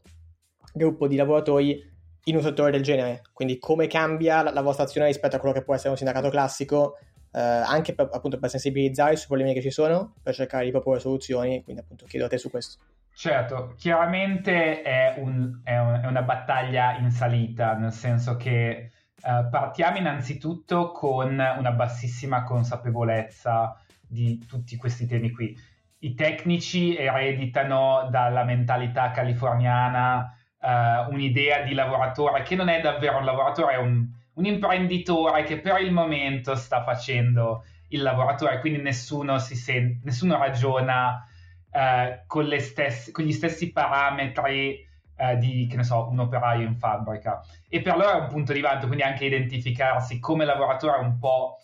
gruppo 0.72 1.08
di 1.08 1.16
lavoratori 1.16 1.90
in 2.26 2.36
un 2.36 2.42
settore 2.42 2.70
del 2.70 2.84
genere, 2.84 3.22
quindi 3.32 3.58
come 3.58 3.88
cambia 3.88 4.42
la, 4.42 4.52
la 4.52 4.62
vostra 4.62 4.84
azione 4.84 5.08
rispetto 5.08 5.34
a 5.34 5.40
quello 5.40 5.56
che 5.56 5.64
può 5.64 5.74
essere 5.74 5.90
un 5.90 5.96
sindacato 5.96 6.28
classico, 6.28 6.98
eh, 7.32 7.40
anche 7.40 7.96
per, 7.96 8.10
appunto 8.12 8.38
per 8.38 8.48
sensibilizzare 8.48 9.16
sui 9.16 9.26
problemi 9.26 9.54
che 9.54 9.60
ci 9.60 9.72
sono, 9.72 10.14
per 10.22 10.34
cercare 10.34 10.64
di 10.64 10.70
proporre 10.70 11.00
soluzioni, 11.00 11.64
quindi 11.64 11.82
appunto 11.82 12.06
chiedo 12.06 12.26
a 12.26 12.28
te 12.28 12.38
su 12.38 12.48
questo. 12.48 12.80
Certo, 13.12 13.74
chiaramente 13.76 14.82
è, 14.82 15.16
un, 15.18 15.62
è, 15.64 15.76
un, 15.76 16.00
è 16.00 16.06
una 16.06 16.22
battaglia 16.22 16.96
in 16.96 17.10
salita, 17.10 17.74
nel 17.74 17.90
senso 17.90 18.36
che 18.36 18.92
uh, 19.20 19.48
partiamo 19.50 19.96
innanzitutto 19.96 20.92
con 20.92 21.30
una 21.30 21.72
bassissima 21.72 22.44
consapevolezza 22.44 23.76
di 24.06 24.38
tutti 24.46 24.76
questi 24.76 25.06
temi 25.06 25.32
qui 25.32 25.58
i 26.02 26.14
tecnici 26.14 26.96
ereditano 26.96 28.08
dalla 28.10 28.44
mentalità 28.44 29.10
californiana 29.10 30.36
uh, 30.58 31.12
un'idea 31.12 31.62
di 31.62 31.74
lavoratore 31.74 32.42
che 32.42 32.56
non 32.56 32.68
è 32.68 32.80
davvero 32.80 33.18
un 33.18 33.24
lavoratore, 33.24 33.74
è 33.74 33.76
un, 33.76 34.08
un, 34.34 34.44
imprenditore 34.44 35.44
che 35.44 35.60
per 35.60 35.80
il 35.80 35.92
momento 35.92 36.56
sta 36.56 36.82
facendo 36.82 37.64
il 37.88 38.02
lavoratore, 38.02 38.58
quindi 38.58 38.80
nessuno, 38.80 39.38
si 39.38 39.54
sente, 39.54 40.00
nessuno 40.04 40.38
ragiona 40.38 41.24
uh, 41.70 42.26
con, 42.26 42.52
stesse, 42.58 43.12
con, 43.12 43.24
gli 43.24 43.32
stessi 43.32 43.70
parametri 43.70 44.84
uh, 45.18 45.38
di, 45.38 45.68
che 45.70 45.76
ne 45.76 45.84
so, 45.84 46.08
un 46.08 46.18
operaio 46.18 46.66
in 46.66 46.78
fabbrica. 46.78 47.40
E 47.68 47.80
per 47.80 47.96
loro 47.96 48.10
è 48.10 48.20
un 48.22 48.28
punto 48.28 48.52
di 48.52 48.60
vanto, 48.60 48.86
quindi 48.86 49.04
anche 49.04 49.26
identificarsi 49.26 50.18
come 50.18 50.44
lavoratore 50.44 50.96
è 50.96 51.00
un 51.00 51.18
po' 51.18 51.58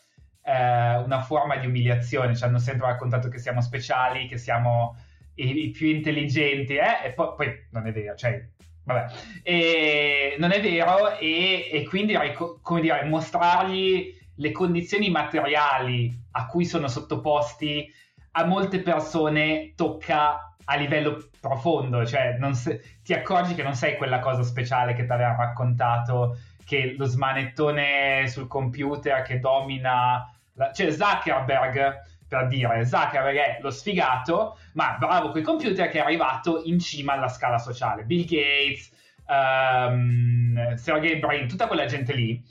eh, 0.48 0.96
una 0.96 1.20
forma 1.20 1.56
di 1.56 1.66
umiliazione, 1.66 2.34
ci 2.34 2.42
hanno 2.42 2.58
sempre 2.58 2.86
raccontato 2.86 3.28
che 3.28 3.38
siamo 3.38 3.60
speciali, 3.60 4.26
che 4.26 4.38
siamo 4.38 4.96
i, 5.34 5.66
i 5.66 5.70
più 5.70 5.88
intelligenti, 5.88 6.76
eh? 6.76 7.04
e 7.04 7.12
poi, 7.12 7.34
poi, 7.36 7.66
non 7.70 7.86
è 7.86 7.92
vero, 7.92 8.14
cioè, 8.14 8.48
vabbè, 8.84 9.12
e, 9.42 10.36
non 10.38 10.52
è 10.52 10.60
vero 10.62 11.18
e, 11.18 11.68
e 11.70 11.84
quindi, 11.86 12.16
come 12.62 12.80
dire, 12.80 13.04
mostrargli 13.04 14.16
le 14.36 14.52
condizioni 14.52 15.10
materiali 15.10 16.16
a 16.32 16.46
cui 16.46 16.64
sono 16.64 16.88
sottoposti 16.88 17.86
a 18.32 18.44
molte 18.46 18.80
persone 18.80 19.74
tocca 19.74 20.54
a 20.64 20.76
livello 20.76 21.28
profondo, 21.40 22.06
cioè 22.06 22.38
se, 22.52 23.00
ti 23.02 23.12
accorgi 23.12 23.54
che 23.54 23.62
non 23.62 23.74
sei 23.74 23.96
quella 23.96 24.20
cosa 24.20 24.42
speciale 24.42 24.94
che 24.94 25.04
ti 25.04 25.12
aveva 25.12 25.34
raccontato, 25.36 26.38
che 26.64 26.94
lo 26.96 27.04
smanettone 27.04 28.28
sul 28.28 28.46
computer 28.46 29.22
che 29.22 29.40
domina 29.40 30.30
cioè 30.74 30.92
Zuckerberg 30.92 32.02
per 32.28 32.46
dire 32.46 32.84
Zuckerberg 32.84 33.36
è 33.36 33.58
lo 33.60 33.70
sfigato 33.70 34.58
ma 34.74 34.96
bravo 34.98 35.30
con 35.30 35.40
i 35.40 35.44
computer 35.44 35.88
che 35.88 35.98
è 35.98 36.02
arrivato 36.02 36.62
in 36.64 36.78
cima 36.78 37.14
alla 37.14 37.28
scala 37.28 37.58
sociale. 37.58 38.04
Bill 38.04 38.24
Gates 38.24 38.90
um, 39.26 40.74
Sergey 40.76 41.18
Brin 41.18 41.48
tutta 41.48 41.66
quella 41.66 41.86
gente 41.86 42.12
lì. 42.12 42.42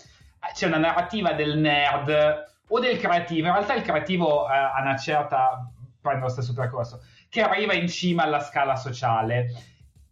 C'è 0.54 0.68
una 0.68 0.78
narrativa 0.78 1.34
del 1.34 1.58
nerd 1.58 2.46
o 2.70 2.80
del 2.80 2.98
creativo 2.98 3.48
in 3.48 3.54
realtà 3.54 3.74
il 3.76 3.84
creativo 3.84 4.44
uh, 4.44 4.50
a 4.50 4.82
una 4.82 4.98
certa 4.98 5.70
prende 6.02 6.24
lo 6.24 6.30
stesso 6.30 6.54
percorso 6.54 7.02
che 7.30 7.42
arriva 7.42 7.74
in 7.74 7.88
cima 7.88 8.24
alla 8.24 8.40
scala 8.40 8.76
sociale. 8.76 9.48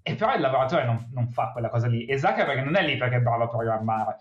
E 0.07 0.13
però 0.13 0.35
il 0.35 0.41
lavoratore 0.41 0.85
non, 0.85 1.09
non 1.13 1.29
fa 1.29 1.49
quella 1.51 1.69
cosa 1.69 1.87
lì. 1.87 2.05
E 2.05 2.19
Zuckerberg 2.19 2.63
non 2.63 2.75
è 2.75 2.83
lì 2.83 2.95
perché 2.97 3.15
è 3.15 3.21
bravo 3.21 3.45
a 3.45 3.47
programmare 3.47 4.17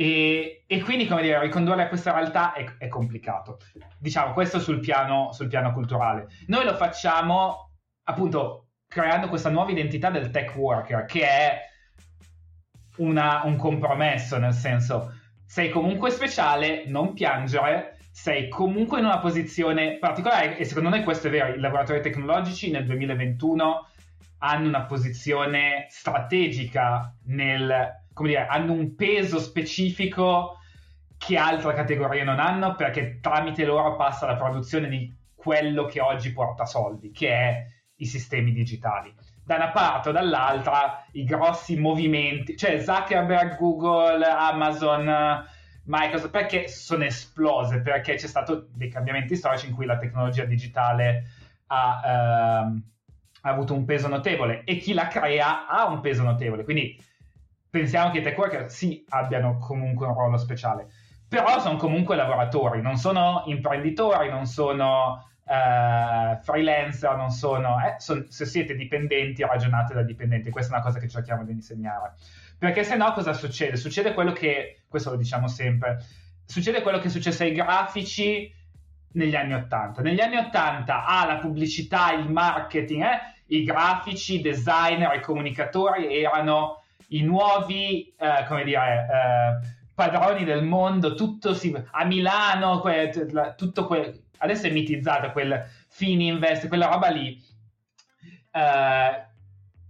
e, 0.00 0.62
e, 0.68 0.80
quindi, 0.82 1.08
come 1.08 1.22
dire, 1.22 1.40
ricondurre 1.40 1.82
a 1.82 1.88
questa 1.88 2.12
realtà 2.12 2.52
è, 2.52 2.76
è 2.78 2.86
complicato. 2.86 3.58
Diciamo, 3.98 4.32
questo 4.32 4.60
sul 4.60 4.78
piano, 4.78 5.32
sul 5.32 5.48
piano, 5.48 5.72
culturale. 5.72 6.28
Noi 6.46 6.64
lo 6.64 6.76
facciamo 6.76 7.72
appunto 8.04 8.68
creando 8.86 9.28
questa 9.28 9.50
nuova 9.50 9.72
identità 9.72 10.08
del 10.10 10.30
tech 10.30 10.54
worker, 10.54 11.04
che 11.04 11.22
è 11.26 11.58
una, 12.98 13.42
un 13.42 13.56
compromesso, 13.56 14.38
nel 14.38 14.52
senso, 14.52 15.14
sei 15.44 15.68
comunque 15.68 16.10
speciale, 16.10 16.84
non 16.86 17.12
piangere, 17.12 17.98
sei 18.12 18.48
comunque 18.48 19.00
in 19.00 19.04
una 19.04 19.18
posizione 19.18 19.98
particolare, 19.98 20.58
e 20.58 20.64
secondo 20.64 20.90
noi 20.90 21.02
questo 21.02 21.26
è 21.26 21.30
vero, 21.30 21.52
i 21.52 21.58
lavoratori 21.58 22.00
tecnologici 22.00 22.70
nel 22.70 22.86
2021 22.86 23.88
hanno 24.38 24.68
una 24.68 24.84
posizione 24.84 25.86
strategica 25.90 27.12
nel 27.24 28.06
come 28.18 28.30
dire, 28.30 28.46
hanno 28.48 28.72
un 28.72 28.96
peso 28.96 29.38
specifico 29.38 30.58
che 31.16 31.36
altre 31.36 31.72
categorie 31.72 32.24
non 32.24 32.40
hanno 32.40 32.74
perché 32.74 33.20
tramite 33.20 33.64
loro 33.64 33.94
passa 33.94 34.26
la 34.26 34.34
produzione 34.34 34.88
di 34.88 35.16
quello 35.36 35.84
che 35.84 36.00
oggi 36.00 36.32
porta 36.32 36.64
soldi, 36.64 37.12
che 37.12 37.30
è 37.30 37.66
i 37.96 38.06
sistemi 38.06 38.52
digitali. 38.52 39.14
Da 39.44 39.54
una 39.54 39.70
parte 39.70 40.08
o 40.08 40.12
dall'altra 40.12 41.04
i 41.12 41.22
grossi 41.22 41.78
movimenti, 41.78 42.56
cioè 42.56 42.80
Zuckerberg, 42.80 43.56
Google, 43.56 44.24
Amazon, 44.24 45.46
Microsoft, 45.84 46.30
perché 46.30 46.66
sono 46.66 47.04
esplose? 47.04 47.80
Perché 47.80 48.16
c'è 48.16 48.26
stato 48.26 48.66
dei 48.72 48.88
cambiamenti 48.88 49.36
storici 49.36 49.68
in 49.68 49.74
cui 49.74 49.86
la 49.86 49.96
tecnologia 49.96 50.44
digitale 50.44 51.24
ha, 51.68 52.02
ehm, 52.04 52.82
ha 53.42 53.48
avuto 53.48 53.74
un 53.74 53.84
peso 53.84 54.08
notevole 54.08 54.64
e 54.64 54.76
chi 54.78 54.92
la 54.92 55.06
crea 55.06 55.68
ha 55.68 55.86
un 55.86 56.00
peso 56.00 56.24
notevole. 56.24 56.64
Quindi 56.64 57.00
pensiamo 57.78 58.10
che 58.10 58.18
i 58.18 58.22
tech 58.22 58.36
worker 58.36 58.70
sì 58.70 59.04
abbiano 59.10 59.58
comunque 59.58 60.06
un 60.06 60.14
ruolo 60.14 60.36
speciale, 60.36 60.88
però 61.28 61.60
sono 61.60 61.76
comunque 61.76 62.16
lavoratori, 62.16 62.82
non 62.82 62.96
sono 62.96 63.44
imprenditori, 63.46 64.28
non 64.28 64.46
sono 64.46 65.24
uh, 65.44 66.42
freelancer, 66.42 67.16
non 67.16 67.30
sono, 67.30 67.76
eh, 67.84 68.00
son, 68.00 68.26
se 68.28 68.46
siete 68.46 68.74
dipendenti 68.74 69.42
ragionate 69.42 69.94
da 69.94 70.02
dipendenti, 70.02 70.50
questa 70.50 70.72
è 70.72 70.76
una 70.76 70.84
cosa 70.84 70.98
che 70.98 71.08
cerchiamo 71.08 71.44
di 71.44 71.52
insegnare. 71.52 72.14
Perché 72.58 72.82
se 72.82 72.96
no 72.96 73.12
cosa 73.12 73.32
succede? 73.32 73.76
Succede 73.76 74.12
quello 74.12 74.32
che, 74.32 74.80
questo 74.88 75.10
lo 75.10 75.16
diciamo 75.16 75.46
sempre, 75.46 76.04
succede 76.44 76.82
quello 76.82 76.98
che 76.98 77.06
è 77.06 77.10
successo 77.10 77.44
ai 77.44 77.52
grafici 77.52 78.52
negli 79.12 79.36
anni 79.36 79.54
80. 79.54 80.02
Negli 80.02 80.20
anni 80.20 80.36
80 80.36 81.04
ah, 81.04 81.26
la 81.26 81.36
pubblicità, 81.36 82.12
il 82.12 82.28
marketing, 82.28 83.02
eh, 83.02 83.20
i 83.46 83.62
grafici, 83.62 84.36
i 84.36 84.40
designer, 84.40 85.14
i 85.14 85.20
comunicatori 85.20 86.20
erano 86.20 86.77
i 87.08 87.22
nuovi, 87.22 88.14
eh, 88.18 88.44
come 88.46 88.64
dire, 88.64 89.06
eh, 89.10 89.76
padroni 89.94 90.44
del 90.44 90.64
mondo, 90.64 91.14
tutto 91.14 91.54
si, 91.54 91.74
a 91.90 92.04
Milano, 92.04 92.80
que, 92.80 93.10
tutto 93.56 93.86
quel, 93.86 94.26
adesso 94.38 94.66
è 94.66 94.70
mitizzato 94.70 95.32
quel 95.32 95.64
Fininvest, 95.88 96.68
quella 96.68 96.86
roba 96.86 97.08
lì. 97.08 97.40
Eh, 98.50 99.26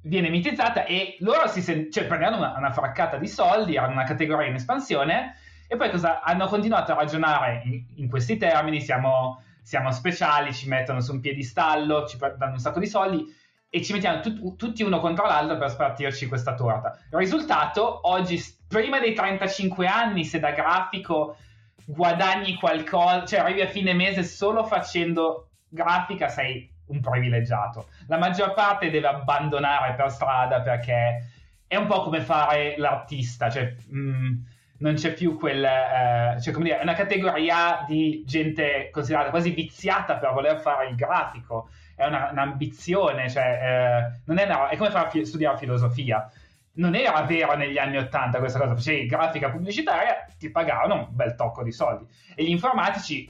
viene 0.02 0.30
mitizzata 0.30 0.84
e 0.84 1.16
loro 1.20 1.46
si 1.48 1.60
sen- 1.60 1.90
cioè, 1.90 2.06
prendono 2.06 2.38
una, 2.38 2.54
una, 2.56 2.72
fraccata 2.72 3.16
di 3.16 3.28
soldi, 3.28 3.76
hanno 3.76 3.92
una 3.92 4.04
categoria 4.04 4.48
in 4.48 4.54
espansione 4.54 5.36
e 5.66 5.76
poi 5.76 5.90
cosa 5.90 6.22
hanno 6.22 6.46
continuato 6.46 6.92
a 6.92 6.96
ragionare 6.96 7.62
in, 7.64 7.84
in 7.96 8.08
questi 8.08 8.36
termini, 8.36 8.80
siamo, 8.80 9.42
siamo, 9.62 9.90
speciali, 9.90 10.54
ci 10.54 10.68
mettono 10.68 11.00
su 11.00 11.12
un 11.12 11.20
piedistallo, 11.20 12.06
ci 12.06 12.16
danno 12.16 12.52
un 12.52 12.58
sacco 12.58 12.78
di 12.78 12.86
soldi 12.86 13.24
e 13.70 13.82
ci 13.82 13.92
mettiamo 13.92 14.20
tut- 14.20 14.56
tutti 14.56 14.82
uno 14.82 15.00
contro 15.00 15.26
l'altro 15.26 15.58
per 15.58 15.70
spartirci 15.70 16.26
questa 16.26 16.54
torta. 16.54 16.98
Il 17.10 17.18
risultato, 17.18 18.08
oggi, 18.08 18.42
prima 18.66 18.98
dei 18.98 19.12
35 19.12 19.86
anni, 19.86 20.24
se 20.24 20.38
da 20.38 20.52
grafico 20.52 21.36
guadagni 21.84 22.54
qualcosa, 22.54 23.24
cioè 23.24 23.40
arrivi 23.40 23.62
a 23.62 23.68
fine 23.68 23.94
mese 23.94 24.22
solo 24.22 24.64
facendo 24.64 25.48
grafica, 25.68 26.28
sei 26.28 26.70
un 26.86 27.00
privilegiato. 27.00 27.88
La 28.06 28.18
maggior 28.18 28.54
parte 28.54 28.90
deve 28.90 29.06
abbandonare 29.08 29.94
per 29.94 30.10
strada 30.10 30.60
perché 30.60 31.24
è 31.66 31.76
un 31.76 31.86
po' 31.86 32.02
come 32.02 32.20
fare 32.20 32.74
l'artista, 32.78 33.50
cioè 33.50 33.74
mh, 33.86 33.98
mm, 33.98 34.34
non 34.78 34.94
c'è 34.94 35.12
più 35.12 35.36
quel, 35.36 35.64
eh, 35.64 36.40
cioè 36.40 36.52
come 36.52 36.66
dire, 36.66 36.78
è 36.78 36.82
una 36.82 36.94
categoria 36.94 37.84
di 37.86 38.22
gente 38.26 38.88
considerata 38.90 39.30
quasi 39.30 39.50
viziata 39.50 40.16
per 40.16 40.32
voler 40.32 40.60
fare 40.60 40.88
il 40.88 40.94
grafico, 40.94 41.68
è 41.98 42.06
una, 42.06 42.28
un'ambizione, 42.30 43.28
cioè 43.28 43.42
eh, 43.44 44.20
non 44.26 44.38
è, 44.38 44.44
una, 44.44 44.68
è 44.68 44.76
come 44.76 44.90
fare, 44.90 45.24
studiare 45.24 45.58
filosofia. 45.58 46.30
Non 46.74 46.94
era 46.94 47.22
vero 47.22 47.56
negli 47.56 47.76
anni 47.76 47.96
Ottanta 47.96 48.38
questa 48.38 48.60
cosa, 48.60 48.76
facevi 48.76 49.06
grafica 49.06 49.50
pubblicitaria, 49.50 50.28
ti 50.38 50.48
pagavano 50.48 50.94
un 50.94 51.06
bel 51.10 51.34
tocco 51.34 51.64
di 51.64 51.72
soldi. 51.72 52.06
E 52.36 52.44
gli 52.44 52.50
informatici, 52.50 53.28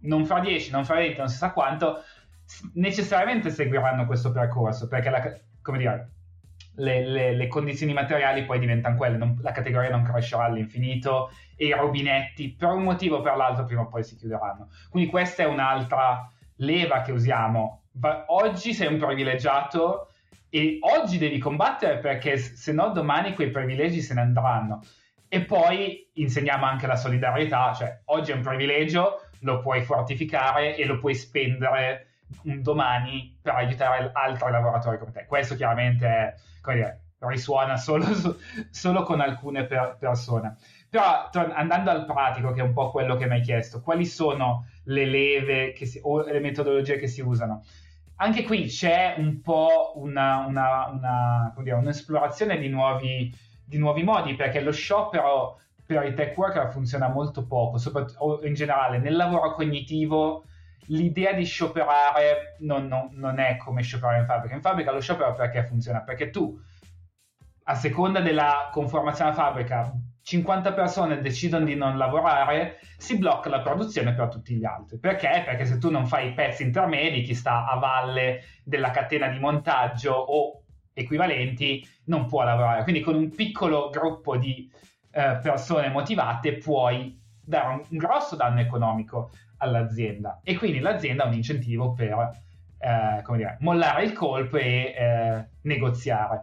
non 0.00 0.26
fra 0.26 0.40
10, 0.40 0.72
non 0.72 0.84
fra 0.84 0.96
20, 0.96 1.16
non 1.16 1.28
si 1.28 1.36
sa 1.36 1.52
quanto, 1.52 2.02
necessariamente 2.74 3.50
seguiranno 3.50 4.04
questo 4.04 4.32
percorso, 4.32 4.88
perché 4.88 5.08
la, 5.08 5.38
come 5.62 5.78
dire, 5.78 6.10
le, 6.74 7.06
le, 7.06 7.36
le, 7.36 7.46
condizioni 7.46 7.92
materiali 7.92 8.44
poi 8.44 8.58
diventano 8.58 8.96
quelle, 8.96 9.16
non, 9.16 9.38
la 9.42 9.52
categoria 9.52 9.90
non 9.90 10.02
crescerà 10.02 10.46
all'infinito 10.46 11.30
e 11.54 11.66
i 11.66 11.72
rubinetti 11.72 12.52
per 12.52 12.70
un 12.70 12.82
motivo 12.82 13.18
o 13.18 13.20
per 13.20 13.36
l'altro 13.36 13.64
prima 13.64 13.82
o 13.82 13.86
poi 13.86 14.02
si 14.02 14.16
chiuderanno. 14.16 14.70
Quindi 14.90 15.08
questa 15.08 15.44
è 15.44 15.46
un'altra 15.46 16.28
leva 16.56 17.02
che 17.02 17.12
usiamo. 17.12 17.81
Va, 17.92 18.24
oggi 18.28 18.72
sei 18.72 18.86
un 18.86 18.98
privilegiato 18.98 20.08
e 20.48 20.78
oggi 20.80 21.18
devi 21.18 21.38
combattere 21.38 21.98
perché 21.98 22.36
se 22.38 22.72
no 22.72 22.90
domani 22.90 23.34
quei 23.34 23.50
privilegi 23.50 24.00
se 24.00 24.14
ne 24.14 24.20
andranno. 24.20 24.82
E 25.28 25.44
poi 25.44 26.10
insegniamo 26.14 26.66
anche 26.66 26.86
la 26.86 26.96
solidarietà, 26.96 27.72
cioè 27.72 28.00
oggi 28.06 28.32
è 28.32 28.34
un 28.34 28.42
privilegio, 28.42 29.22
lo 29.40 29.60
puoi 29.60 29.82
fortificare 29.82 30.76
e 30.76 30.84
lo 30.84 30.98
puoi 30.98 31.14
spendere 31.14 32.08
un 32.44 32.62
domani 32.62 33.38
per 33.40 33.54
aiutare 33.54 34.10
altri 34.12 34.50
lavoratori 34.50 34.98
come 34.98 35.12
te. 35.12 35.24
Questo 35.26 35.54
chiaramente 35.54 36.36
dire, 36.66 37.00
risuona 37.18 37.76
solo, 37.76 38.06
solo 38.70 39.02
con 39.02 39.20
alcune 39.20 39.64
per 39.64 39.96
persone. 39.98 40.56
Però 40.88 41.30
andando 41.32 41.90
al 41.90 42.04
pratico, 42.04 42.52
che 42.52 42.60
è 42.60 42.64
un 42.64 42.72
po' 42.72 42.90
quello 42.90 43.16
che 43.16 43.26
mi 43.26 43.36
hai 43.36 43.40
chiesto, 43.40 43.80
quali 43.80 44.04
sono 44.04 44.66
le 44.84 45.06
leve 45.06 45.74
si, 45.86 45.98
o 46.02 46.22
le 46.22 46.40
metodologie 46.40 46.98
che 46.98 47.06
si 47.06 47.22
usano? 47.22 47.64
Anche 48.16 48.44
qui 48.44 48.66
c'è 48.66 49.14
un 49.18 49.40
po' 49.40 49.92
una, 49.96 50.44
una, 50.46 50.88
una, 50.90 51.54
dire, 51.58 51.76
un'esplorazione 51.76 52.58
di 52.58 52.68
nuovi, 52.68 53.32
di 53.64 53.78
nuovi 53.78 54.02
modi, 54.02 54.34
perché 54.34 54.60
lo 54.60 54.72
sciopero 54.72 55.60
per 55.84 56.04
i 56.04 56.14
tech 56.14 56.36
worker 56.36 56.70
funziona 56.70 57.08
molto 57.08 57.46
poco, 57.46 57.78
soprattutto 57.78 58.44
in 58.44 58.54
generale 58.54 58.98
nel 58.98 59.16
lavoro 59.16 59.52
cognitivo 59.54 60.44
l'idea 60.86 61.32
di 61.32 61.44
scioperare 61.44 62.56
non, 62.60 62.86
non, 62.86 63.10
non, 63.12 63.38
è 63.38 63.56
come 63.56 63.82
scioperare 63.82 64.20
in 64.20 64.26
fabbrica. 64.26 64.54
In 64.54 64.60
fabbrica 64.60 64.92
lo 64.92 65.00
sciopero 65.00 65.34
perché 65.34 65.64
funziona? 65.64 66.02
Perché 66.02 66.30
tu, 66.30 66.56
a 67.64 67.74
seconda 67.74 68.20
della 68.20 68.68
conformazione 68.72 69.30
della 69.30 69.42
fabbrica, 69.42 69.92
50 70.22 70.72
persone 70.72 71.20
decidono 71.20 71.64
di 71.64 71.74
non 71.74 71.98
lavorare, 71.98 72.78
si 72.96 73.18
blocca 73.18 73.48
la 73.48 73.60
produzione 73.60 74.14
per 74.14 74.28
tutti 74.28 74.54
gli 74.54 74.64
altri. 74.64 74.98
Perché? 74.98 75.42
Perché 75.44 75.64
se 75.64 75.78
tu 75.78 75.90
non 75.90 76.06
fai 76.06 76.28
i 76.28 76.32
pezzi 76.32 76.62
intermedi, 76.62 77.22
chi 77.22 77.34
sta 77.34 77.66
a 77.66 77.76
valle 77.76 78.42
della 78.64 78.90
catena 78.90 79.28
di 79.28 79.38
montaggio 79.38 80.12
o 80.12 80.62
equivalenti 80.92 81.86
non 82.04 82.26
può 82.26 82.44
lavorare. 82.44 82.82
Quindi 82.84 83.00
con 83.00 83.14
un 83.14 83.30
piccolo 83.34 83.90
gruppo 83.90 84.36
di 84.36 84.70
eh, 85.10 85.38
persone 85.42 85.88
motivate 85.88 86.56
puoi 86.58 87.20
dare 87.44 87.74
un, 87.74 87.98
grosso 87.98 88.36
danno 88.36 88.60
economico 88.60 89.30
all'azienda 89.58 90.40
e 90.42 90.56
quindi 90.56 90.78
l'azienda 90.78 91.24
ha 91.24 91.26
un 91.26 91.34
incentivo 91.34 91.92
per 91.92 92.30
eh, 92.78 93.22
dire, 93.36 93.56
mollare 93.60 94.04
il 94.04 94.12
colpo 94.12 94.56
e 94.56 94.94
eh, 94.96 95.48
negoziare. 95.62 96.42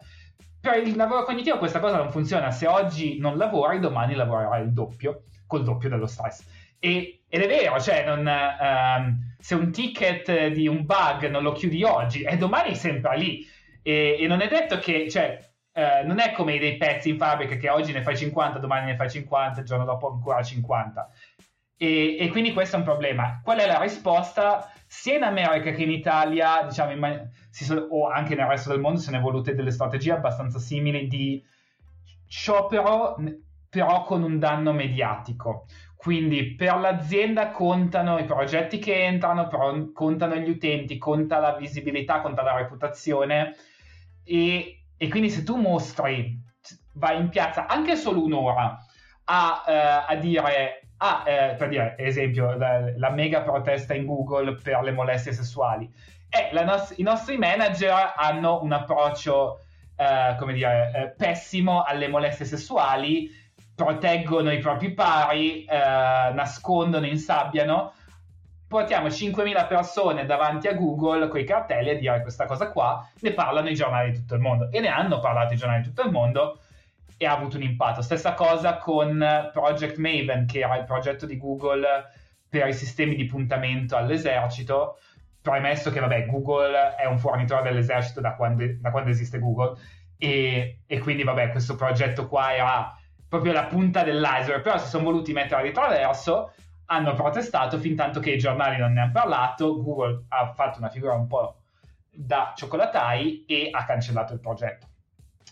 Per 0.62 0.76
il 0.86 0.96
lavoro 0.96 1.24
cognitivo 1.24 1.58
questa 1.58 1.80
cosa 1.80 1.98
non 1.98 2.12
funziona, 2.12 2.52
se 2.52 2.68
oggi 2.68 3.18
non 3.18 3.38
lavori 3.38 3.80
domani 3.80 4.14
lavorerai 4.14 4.64
il 4.64 4.74
doppio, 4.74 5.24
col 5.48 5.64
doppio 5.64 5.90
dello 5.90 6.08
stress. 6.08 6.46
E, 6.80 7.22
ed 7.28 7.42
è 7.42 7.48
vero, 7.48 7.80
cioè 7.80 8.06
non, 8.06 8.28
ehm, 8.28 9.36
se 9.40 9.56
un 9.56 9.72
ticket 9.72 10.48
di 10.48 10.68
un 10.68 10.86
bug 10.86 11.30
non 11.30 11.44
lo 11.44 11.54
chiudi 11.54 11.84
oggi, 11.84 12.24
è 12.24 12.38
domani 12.38 12.76
sempre 12.76 13.18
lì. 13.18 13.48
E, 13.82 14.18
e 14.20 14.28
non 14.28 14.42
è 14.42 14.48
detto 14.48 14.80
che, 14.80 15.10
cioè, 15.10 15.50
eh, 15.72 16.04
non 16.04 16.20
è 16.20 16.32
come 16.34 16.58
dei 16.60 16.76
pezzi 16.78 17.10
in 17.10 17.18
fabbrica 17.18 17.56
che 17.56 17.70
oggi 17.70 17.94
ne 17.94 18.02
fai 18.02 18.18
50, 18.18 18.60
domani 18.60 18.88
ne 18.88 18.96
fai 18.96 19.10
50, 19.10 19.62
il 19.62 19.66
giorno 19.66 19.86
dopo 19.86 20.12
ancora 20.12 20.44
50. 20.44 21.10
E, 21.82 22.18
e, 22.20 22.28
quindi 22.28 22.52
questo 22.52 22.76
è 22.76 22.80
un 22.80 22.84
problema. 22.84 23.40
Qual 23.42 23.58
è 23.58 23.66
la 23.66 23.80
risposta? 23.80 24.70
Sia 24.86 25.16
in 25.16 25.24
America 25.24 25.72
che 25.72 25.84
in 25.84 25.92
Italia, 25.92 26.64
diciamo, 26.68 26.92
in 26.92 27.00
man- 27.00 27.32
so- 27.50 27.88
o 27.90 28.10
anche 28.10 28.36
nel 28.36 28.48
resto 28.48 28.72
del 28.72 28.82
mondo, 28.82 29.00
se 29.00 29.12
ne 29.12 29.18
è 29.18 29.22
volute 29.22 29.56
delle 29.56 29.72
strategie 29.72 30.12
abbastanza 30.12 30.60
simili 30.60 31.08
di 31.08 31.42
sciopero, 32.28 33.16
però 33.70 34.04
con 34.04 34.24
un 34.24 34.40
danno 34.40 34.74
mediatico. 34.74 35.68
Quindi 35.96 36.56
per 36.56 36.78
l'azienda 36.80 37.52
contano 37.52 38.18
i 38.18 38.26
progetti 38.26 38.78
che 38.78 39.06
entrano, 39.06 39.48
però 39.48 39.74
contano 39.94 40.36
gli 40.36 40.50
utenti, 40.50 40.98
conta 40.98 41.40
la 41.40 41.56
visibilità, 41.56 42.20
conta 42.20 42.42
la 42.42 42.56
reputazione 42.58 43.56
e, 44.26 44.82
e 44.98 45.08
quindi 45.08 45.30
se 45.30 45.44
tu 45.44 45.56
mostri, 45.56 46.38
vai 46.96 47.20
in 47.22 47.30
piazza 47.30 47.68
anche 47.68 47.96
solo 47.96 48.22
un'ora 48.22 48.78
a, 49.26 49.64
uh, 49.66 50.12
a 50.12 50.16
dire 50.16 50.79
Ah, 51.02 51.24
eh, 51.26 51.56
per 51.58 51.70
dire, 51.70 51.96
esempio, 51.98 52.58
la, 52.58 52.92
la, 52.98 53.10
mega 53.10 53.42
protesta 53.42 53.94
in 53.94 54.06
Google 54.06 54.56
per 54.56 54.82
le 54.82 54.92
molestie 54.92 55.32
sessuali. 55.32 55.90
Eh, 56.30 56.52
nos- 56.64 56.94
I 56.98 57.04
nostri 57.04 57.38
manager 57.38 58.16
hanno 58.18 58.62
un 58.62 58.74
approccio, 58.74 59.62
eh, 59.96 60.36
come 60.38 60.52
dire, 60.52 60.92
eh, 60.94 61.08
pessimo 61.16 61.84
alle 61.84 62.10
molestie 62.10 62.44
sessuali, 62.44 63.30
proteggono 63.74 64.52
i 64.52 64.58
propri 64.58 64.92
pari, 64.92 65.64
eh, 65.64 65.78
nascondono, 66.34 67.06
insabbiano. 67.06 67.94
Portiamo 68.68 69.08
5.000 69.08 69.68
persone 69.68 70.26
davanti 70.26 70.68
a 70.68 70.74
Google 70.74 71.30
con 71.30 71.40
i 71.40 71.46
cartelli 71.46 71.92
a 71.92 71.98
dire 71.98 72.22
questa 72.22 72.46
cosa 72.46 72.72
qua, 72.72 73.08
ne 73.22 73.32
parlano 73.32 73.70
i 73.70 73.74
giornali 73.74 74.12
di 74.12 74.18
tutto 74.18 74.36
il 74.36 74.42
mondo. 74.42 74.70
E 74.70 74.82
ne 74.82 74.90
hanno 74.90 75.20
parlato 75.20 75.54
i 75.54 75.58
giornali 75.58 75.82
di 75.82 75.88
tutto 75.88 76.04
il 76.04 76.12
mondo 76.12 76.60
e 77.22 77.26
ha 77.26 77.34
avuto 77.34 77.58
un 77.58 77.64
impatto. 77.64 78.02
Stessa 78.02 78.34
cosa 78.34 78.78
con 78.78 79.50
Project 79.52 79.98
Maven, 79.98 80.46
che 80.48 80.60
era 80.60 80.78
il 80.78 80.86
progetto 80.86 81.26
di 81.26 81.36
Google 81.36 81.86
per 82.48 82.70
i 82.70 82.74
sistemi 82.74 83.14
di 83.16 83.26
puntamento 83.26 83.98
all'esercito. 83.98 84.98
Premesso 85.42 85.92
che, 85.92 86.00
vabbè, 86.00 86.28
Google 86.28 86.96
è 86.96 87.06
un 87.06 87.18
fornitore 87.18 87.64
dell'esercito 87.64 88.22
da 88.22 88.36
quando, 88.36 88.64
da 88.80 88.90
quando 88.92 89.10
esiste 89.10 89.38
Google, 89.38 89.78
e, 90.18 90.80
e, 90.88 91.00
quindi, 91.00 91.24
vabbè, 91.24 91.52
questo 91.52 91.76
progetto 91.76 92.30
qua 92.30 92.56
era 92.56 92.98
proprio 93.28 93.52
la 93.52 93.66
punta 93.66 94.02
dell'iceberg, 94.02 94.62
però 94.62 94.78
si 94.78 94.88
sono 94.88 95.04
voluti 95.04 95.34
mettere 95.34 95.64
di 95.64 95.72
traverso, 95.74 96.54
hanno 96.86 97.14
protestato 97.16 97.78
fin 97.80 97.98
tanto 97.98 98.22
che 98.22 98.32
i 98.32 98.38
giornali 98.38 98.78
non 98.78 98.94
ne 98.94 99.02
hanno 99.02 99.12
parlato, 99.12 99.84
Google 99.84 100.24
ha 100.30 100.54
fatto 100.54 100.80
una 100.80 100.90
figura 100.90 101.16
un 101.16 101.28
po' 101.28 101.64
da 102.10 102.54
cioccolatai 102.56 103.44
e 103.46 103.68
ha 103.72 103.84
cancellato 103.84 104.32
il 104.32 104.40
progetto. 104.40 104.88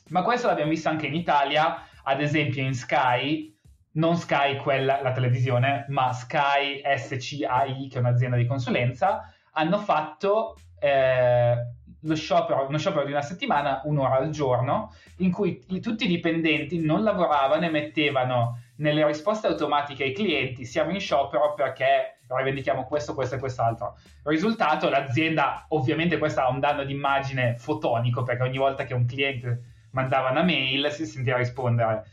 Ma 0.10 0.22
questo 0.22 0.48
l'abbiamo 0.48 0.70
visto 0.70 0.90
anche 0.90 1.08
in 1.08 1.16
Italia, 1.16 1.84
ad 2.04 2.22
esempio 2.22 2.64
in 2.64 2.74
Sky, 2.74 3.56
non 3.94 4.16
Sky 4.16 4.58
quella, 4.58 5.02
la 5.02 5.12
televisione, 5.12 5.86
ma 5.90 6.14
Sky 6.14 6.82
SCAI, 6.84 7.88
che 7.90 7.98
è 7.98 8.00
un'azienda 8.00 8.38
di 8.38 8.46
consulenza, 8.46 9.32
hanno 9.54 9.80
fatto 9.80 10.56
eh, 10.80 11.56
lo 12.02 12.16
sciopero, 12.16 12.68
uno 12.68 12.78
sciopero 12.78 13.06
di 13.06 13.12
una 13.12 13.22
settimana, 13.22 13.82
un'ora 13.86 14.18
al 14.18 14.30
giorno, 14.30 14.94
in 15.18 15.32
cui 15.32 15.64
i, 15.70 15.80
tutti 15.80 16.06
i 16.06 16.08
dipendenti 16.08 16.80
non 16.80 17.04
lavoravano 17.04 17.66
e 17.66 17.70
mettevano 17.70 18.60
nelle 18.78 19.06
risposte 19.06 19.48
automatiche 19.48 20.04
ai 20.04 20.14
clienti 20.14 20.64
siamo 20.64 20.92
in 20.92 21.00
sciopero 21.00 21.56
perché 21.56 22.20
rivendichiamo 22.28 22.86
questo, 22.86 23.14
questo 23.14 23.36
e 23.36 23.40
quest'altro. 23.40 23.98
Risultato, 24.24 24.90
l'azienda, 24.90 25.66
ovviamente 25.70 26.18
questo 26.18 26.42
ha 26.42 26.50
un 26.50 26.60
danno 26.60 26.84
d'immagine 26.84 27.56
fotonico 27.58 28.24
perché 28.24 28.44
ogni 28.44 28.58
volta 28.58 28.84
che 28.84 28.94
un 28.94 29.06
cliente 29.06 29.62
mandava 29.98 30.30
una 30.30 30.44
mail, 30.44 30.92
si 30.92 31.08
sentiva 31.08 31.38
rispondere 31.38 32.04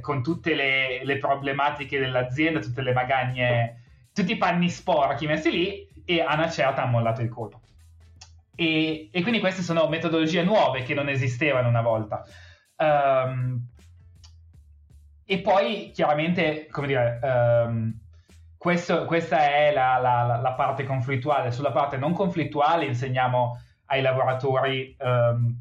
con 0.00 0.22
tutte 0.22 0.54
le, 0.54 1.04
le, 1.04 1.18
problematiche 1.18 1.98
dell'azienda, 1.98 2.60
tutte 2.60 2.80
le 2.80 2.92
magagne, 2.92 3.82
tutti 4.14 4.32
i 4.32 4.36
panni 4.36 4.70
sporchi 4.70 5.26
messi 5.26 5.50
lì 5.50 5.88
e 6.04 6.20
a 6.20 6.34
una 6.34 6.48
certa 6.48 6.82
ha 6.82 6.86
mollato 6.86 7.20
il 7.20 7.28
colpo. 7.28 7.60
E, 8.54 9.08
e, 9.10 9.22
quindi 9.22 9.40
queste 9.40 9.62
sono 9.62 9.88
metodologie 9.88 10.42
nuove 10.42 10.82
che 10.82 10.94
non 10.94 11.08
esistevano 11.08 11.68
una 11.68 11.82
volta. 11.82 12.24
Um, 12.76 13.66
e 15.24 15.40
poi 15.40 15.90
chiaramente, 15.92 16.66
come 16.70 16.86
dire, 16.86 17.18
um, 17.22 17.98
questo, 18.56 19.04
questa 19.04 19.50
è 19.50 19.72
la, 19.72 19.98
la, 19.98 20.38
la, 20.40 20.52
parte 20.52 20.84
conflittuale. 20.84 21.50
Sulla 21.50 21.72
parte 21.72 21.96
non 21.96 22.12
conflittuale 22.12 22.84
insegniamo 22.84 23.58
ai 23.86 24.02
lavoratori 24.02 24.96
um, 24.98 25.54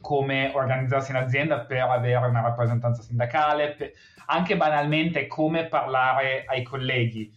come 0.00 0.50
organizzarsi 0.54 1.10
in 1.10 1.16
azienda 1.16 1.60
per 1.60 1.82
avere 1.82 2.26
una 2.26 2.40
rappresentanza 2.40 3.02
sindacale, 3.02 3.72
per, 3.72 3.92
anche 4.26 4.56
banalmente 4.56 5.26
come 5.26 5.66
parlare 5.66 6.44
ai 6.46 6.62
colleghi. 6.62 7.32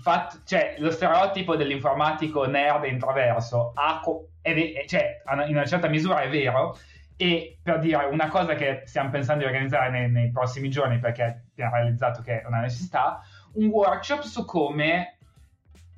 Fatto, 0.00 0.38
cioè, 0.44 0.74
lo 0.78 0.90
stereotipo 0.90 1.54
dell'informatico 1.54 2.44
nerd 2.46 2.84
e 2.84 2.88
introverso 2.88 3.72
ha, 3.74 4.00
è, 4.40 4.84
cioè, 4.86 5.22
in 5.46 5.54
una 5.54 5.64
certa 5.64 5.86
misura 5.88 6.22
è 6.22 6.28
vero, 6.28 6.76
e 7.16 7.58
per 7.62 7.78
dire 7.78 8.04
una 8.04 8.28
cosa 8.28 8.54
che 8.54 8.82
stiamo 8.84 9.10
pensando 9.10 9.40
di 9.40 9.46
organizzare 9.46 9.90
nei, 9.90 10.10
nei 10.10 10.30
prossimi 10.30 10.68
giorni 10.68 10.98
perché 10.98 11.44
abbiamo 11.52 11.76
realizzato 11.76 12.20
che 12.20 12.42
è 12.42 12.46
una 12.46 12.60
necessità, 12.60 13.22
un 13.54 13.68
workshop 13.68 14.20
su 14.20 14.44
come 14.44 15.16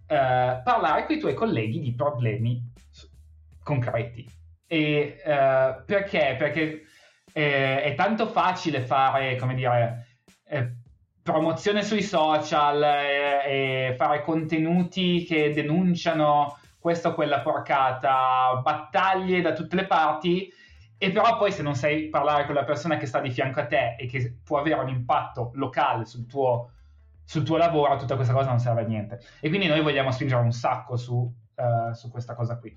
eh, 0.06 0.60
parlare 0.62 1.06
con 1.06 1.16
i 1.16 1.18
tuoi 1.18 1.34
colleghi 1.34 1.80
di 1.80 1.92
problemi 1.94 2.62
concreti. 3.62 4.38
E 4.68 5.20
eh, 5.24 5.83
perché? 5.85 6.37
Perché 6.38 6.83
eh, 7.33 7.83
è 7.83 7.94
tanto 7.94 8.28
facile 8.28 8.83
fare, 8.83 9.35
come 9.37 9.54
dire, 9.54 10.07
eh, 10.46 10.74
promozione 11.22 11.83
sui 11.83 12.02
social 12.02 12.83
eh, 12.83 13.88
e 13.90 13.94
fare 13.96 14.22
contenuti 14.22 15.24
che 15.24 15.52
denunciano 15.52 16.59
questa 16.78 17.09
o 17.09 17.14
quella 17.14 17.40
porcata, 17.40 18.61
battaglie 18.62 19.40
da 19.40 19.52
tutte 19.52 19.74
le 19.74 19.87
parti 19.87 20.52
e 21.00 21.12
però 21.12 21.37
poi 21.37 21.52
se 21.52 21.62
non 21.62 21.76
sai 21.76 22.09
parlare 22.09 22.44
con 22.44 22.57
la 22.57 22.64
persona 22.64 22.96
che 22.96 23.07
sta 23.07 23.20
di 23.20 23.31
fianco 23.31 23.61
a 23.61 23.66
te 23.66 23.94
e 23.96 24.07
che 24.07 24.38
può 24.42 24.59
avere 24.59 24.81
un 24.81 24.88
impatto 24.88 25.52
locale 25.54 26.04
sul 26.04 26.26
tuo, 26.26 26.72
sul 27.24 27.44
tuo 27.44 27.57
lavoro, 27.57 27.96
tutta 27.96 28.16
questa 28.16 28.35
cosa 28.35 28.48
non 28.48 28.59
serve 28.59 28.83
a 28.83 28.87
niente. 28.87 29.20
E 29.40 29.48
quindi 29.48 29.68
noi 29.68 29.81
vogliamo 29.81 30.11
spingere 30.11 30.42
un 30.42 30.50
sacco 30.50 30.96
su, 30.96 31.14
uh, 31.14 31.92
su 31.92 32.11
questa 32.11 32.35
cosa 32.35 32.59
qui. 32.59 32.74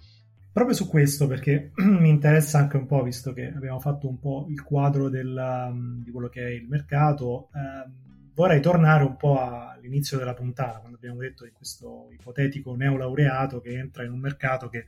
Proprio 0.53 0.75
su 0.75 0.89
questo, 0.89 1.27
perché 1.27 1.71
mi 1.83 2.09
interessa 2.09 2.57
anche 2.57 2.75
un 2.75 2.85
po', 2.85 3.01
visto 3.03 3.31
che 3.31 3.53
abbiamo 3.53 3.79
fatto 3.79 4.07
un 4.09 4.19
po' 4.19 4.47
il 4.49 4.61
quadro 4.63 5.07
del, 5.07 5.33
um, 5.35 6.03
di 6.03 6.11
quello 6.11 6.27
che 6.27 6.45
è 6.45 6.49
il 6.49 6.67
mercato, 6.67 7.49
ehm, 7.53 8.33
vorrei 8.33 8.59
tornare 8.59 9.03
un 9.03 9.15
po' 9.15 9.39
all'inizio 9.39 10.17
della 10.17 10.33
puntata, 10.33 10.79
quando 10.79 10.97
abbiamo 10.97 11.19
detto 11.19 11.45
di 11.45 11.51
questo 11.51 12.09
ipotetico 12.11 12.75
neolaureato 12.75 13.61
che 13.61 13.77
entra 13.77 14.03
in 14.03 14.11
un 14.11 14.19
mercato 14.19 14.67
che 14.67 14.87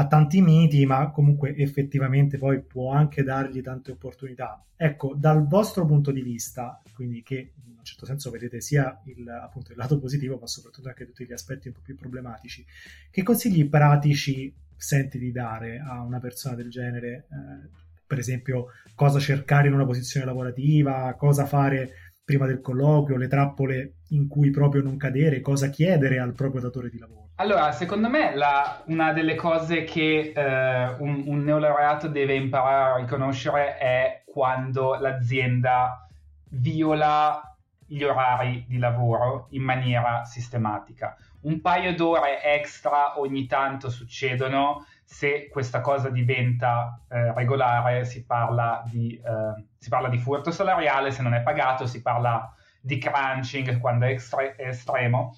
ha 0.00 0.06
tanti 0.06 0.40
miti, 0.40 0.86
ma 0.86 1.10
comunque 1.10 1.56
effettivamente 1.56 2.38
poi 2.38 2.62
può 2.62 2.92
anche 2.92 3.24
dargli 3.24 3.60
tante 3.60 3.90
opportunità. 3.90 4.64
Ecco, 4.76 5.12
dal 5.16 5.44
vostro 5.48 5.84
punto 5.86 6.12
di 6.12 6.22
vista, 6.22 6.80
quindi 6.94 7.24
che 7.24 7.52
in 7.64 7.74
un 7.78 7.84
certo 7.84 8.06
senso 8.06 8.30
vedete 8.30 8.60
sia 8.60 8.96
il, 9.06 9.28
appunto, 9.28 9.72
il 9.72 9.76
lato 9.76 9.98
positivo, 9.98 10.38
ma 10.40 10.46
soprattutto 10.46 10.86
anche 10.86 11.04
tutti 11.04 11.26
gli 11.26 11.32
aspetti 11.32 11.66
un 11.66 11.74
po' 11.74 11.80
più 11.82 11.96
problematici, 11.96 12.64
che 13.10 13.24
consigli 13.24 13.68
pratici 13.68 14.54
senti 14.76 15.18
di 15.18 15.32
dare 15.32 15.80
a 15.80 16.00
una 16.00 16.20
persona 16.20 16.54
del 16.54 16.70
genere? 16.70 17.26
Eh, 17.32 17.68
per 18.06 18.20
esempio, 18.20 18.66
cosa 18.94 19.18
cercare 19.18 19.66
in 19.66 19.74
una 19.74 19.84
posizione 19.84 20.26
lavorativa, 20.26 21.12
cosa 21.18 21.44
fare 21.44 22.12
prima 22.24 22.46
del 22.46 22.60
colloquio, 22.60 23.16
le 23.16 23.26
trappole 23.26 23.94
in 24.10 24.28
cui 24.28 24.50
proprio 24.50 24.80
non 24.80 24.96
cadere, 24.96 25.40
cosa 25.40 25.70
chiedere 25.70 26.20
al 26.20 26.34
proprio 26.34 26.60
datore 26.60 26.88
di 26.88 26.98
lavoro. 26.98 27.27
Allora, 27.40 27.70
secondo 27.70 28.08
me 28.08 28.34
la, 28.34 28.82
una 28.86 29.12
delle 29.12 29.36
cose 29.36 29.84
che 29.84 30.32
eh, 30.34 30.88
un, 30.98 31.22
un 31.26 31.44
neolaureato 31.44 32.08
deve 32.08 32.34
imparare 32.34 32.90
a 32.90 32.96
riconoscere 32.96 33.78
è 33.78 34.22
quando 34.26 34.96
l'azienda 34.96 36.04
viola 36.50 37.56
gli 37.86 38.02
orari 38.02 38.64
di 38.66 38.78
lavoro 38.78 39.46
in 39.50 39.62
maniera 39.62 40.24
sistematica. 40.24 41.16
Un 41.42 41.60
paio 41.60 41.94
d'ore 41.94 42.42
extra 42.42 43.20
ogni 43.20 43.46
tanto 43.46 43.88
succedono, 43.88 44.84
se 45.04 45.48
questa 45.48 45.80
cosa 45.80 46.08
diventa 46.10 47.00
eh, 47.08 47.32
regolare 47.34 48.04
si 48.04 48.24
parla, 48.24 48.82
di, 48.84 49.14
eh, 49.14 49.64
si 49.76 49.88
parla, 49.88 50.08
di, 50.08 50.18
furto 50.18 50.50
salariale, 50.50 51.12
se 51.12 51.22
non 51.22 51.34
è 51.34 51.42
pagato 51.42 51.86
si 51.86 52.02
parla 52.02 52.52
di 52.80 52.98
crunching 52.98 53.78
quando 53.78 54.06
è, 54.06 54.10
estre- 54.10 54.56
è 54.56 54.66
estremo 54.66 55.36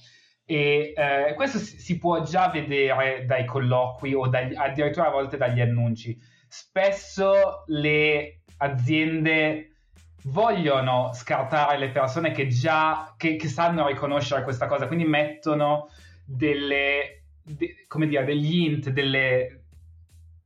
e 0.50 0.92
eh, 0.96 1.34
questo 1.36 1.58
si, 1.58 1.96
può 1.96 2.24
già 2.24 2.48
vedere 2.48 3.24
dai 3.24 3.44
colloqui 3.44 4.14
o 4.14 4.26
dagli, 4.26 4.52
addirittura 4.56 5.06
a 5.06 5.10
volte 5.10 5.36
dagli 5.36 5.60
annunci. 5.60 6.20
Spesso 6.48 7.62
le 7.68 8.40
aziende 8.56 9.76
vogliono 10.24 11.12
scartare 11.14 11.78
le 11.78 11.90
persone 11.90 12.32
che 12.32 12.48
già 12.48 13.14
che, 13.16 13.36
che 13.36 13.46
sanno 13.46 13.86
riconoscere 13.86 14.42
questa 14.42 14.66
cosa, 14.66 14.88
quindi 14.88 15.04
mettono 15.04 15.88
delle, 16.24 17.26
de, 17.44 17.84
come 17.86 18.08
dire, 18.08 18.24
degli 18.24 18.72
int, 18.72 18.88
delle, 18.88 19.66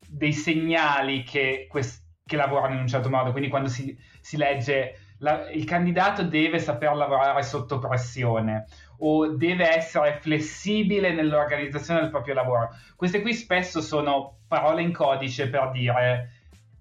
dei 0.06 0.34
segnali 0.34 1.22
che, 1.22 1.66
quest, 1.66 2.02
che, 2.26 2.36
lavorano 2.36 2.74
in 2.74 2.80
un 2.80 2.88
certo 2.88 3.08
modo. 3.08 3.30
Quindi 3.30 3.48
quando 3.48 3.70
si, 3.70 3.96
si 4.20 4.36
legge 4.36 4.98
la, 5.24 5.50
il 5.50 5.64
candidato 5.64 6.22
deve 6.22 6.58
saper 6.58 6.94
lavorare 6.94 7.42
sotto 7.42 7.78
pressione 7.78 8.66
o 8.98 9.28
deve 9.28 9.74
essere 9.74 10.18
flessibile 10.20 11.12
nell'organizzazione 11.12 12.00
del 12.00 12.10
proprio 12.10 12.34
lavoro. 12.34 12.68
Queste 12.94 13.22
qui 13.22 13.32
spesso 13.32 13.80
sono 13.80 14.40
parole 14.46 14.82
in 14.82 14.92
codice 14.92 15.48
per 15.48 15.70
dire 15.70 16.30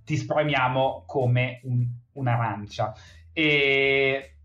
ti 0.03 0.17
spremiamo 0.17 1.05
come 1.07 1.61
un, 1.63 1.87
un'arancia. 2.13 2.93
E, 3.31 4.35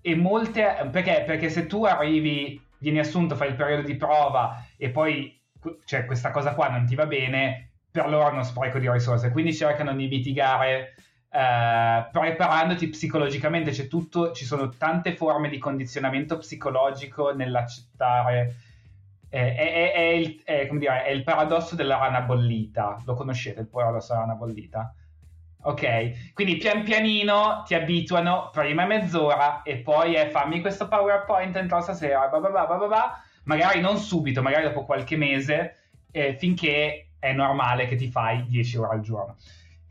e 0.00 0.16
molte 0.16 0.88
perché? 0.90 1.22
perché 1.26 1.50
se 1.50 1.66
tu 1.66 1.84
arrivi, 1.84 2.60
vieni 2.78 3.00
assunto, 3.00 3.36
fai 3.36 3.48
il 3.48 3.54
periodo 3.54 3.82
di 3.82 3.96
prova 3.96 4.64
e 4.78 4.88
poi 4.88 5.38
cioè, 5.84 6.06
questa 6.06 6.30
cosa 6.30 6.54
qua 6.54 6.70
non 6.70 6.86
ti 6.86 6.94
va 6.94 7.04
bene, 7.04 7.72
per 7.90 8.08
loro 8.08 8.30
è 8.30 8.32
uno 8.32 8.44
spreco 8.44 8.78
di 8.78 8.90
risorse, 8.90 9.30
quindi 9.30 9.52
cercano 9.52 9.92
di 9.94 10.08
mitigare 10.08 10.94
eh, 11.32 12.08
preparandoti 12.10 12.88
psicologicamente, 12.88 13.70
c'è 13.70 13.86
tutto, 13.86 14.32
ci 14.32 14.44
sono 14.44 14.68
tante 14.70 15.14
forme 15.14 15.48
di 15.48 15.58
condizionamento 15.58 16.36
psicologico 16.38 17.32
nell'accettare. 17.32 18.56
Eh, 19.28 19.54
è, 19.54 19.72
è, 19.72 19.92
è, 19.92 20.00
il, 20.00 20.42
dire, 20.78 21.04
è, 21.04 21.10
il, 21.10 21.22
paradosso 21.22 21.76
della 21.76 21.98
rana 21.98 22.22
bollita. 22.22 23.00
Lo 23.04 23.14
conoscete 23.14 23.60
il 23.60 23.68
paradosso 23.68 24.12
della 24.12 24.26
rana 24.26 24.34
bollita? 24.34 24.92
Ok, 25.62 26.32
quindi 26.32 26.56
pian 26.56 26.82
pianino 26.82 27.62
ti 27.66 27.74
abituano 27.74 28.48
prima 28.50 28.86
mezz'ora 28.86 29.60
e 29.62 29.76
poi 29.76 30.14
è 30.14 30.30
fammi 30.30 30.62
questo 30.62 30.88
PowerPoint 30.88 31.54
entro 31.54 31.82
stasera, 31.82 32.28
blah 32.28 32.40
blah 32.40 32.48
blah 32.48 32.64
blah 32.64 32.86
blah, 32.86 33.22
magari 33.44 33.78
non 33.80 33.98
subito, 33.98 34.40
magari 34.40 34.64
dopo 34.64 34.86
qualche 34.86 35.18
mese, 35.18 35.76
eh, 36.12 36.34
finché 36.38 37.10
è 37.18 37.32
normale 37.34 37.86
che 37.86 37.96
ti 37.96 38.10
fai 38.10 38.46
10 38.46 38.78
ore 38.78 38.94
al 38.94 39.00
giorno. 39.02 39.36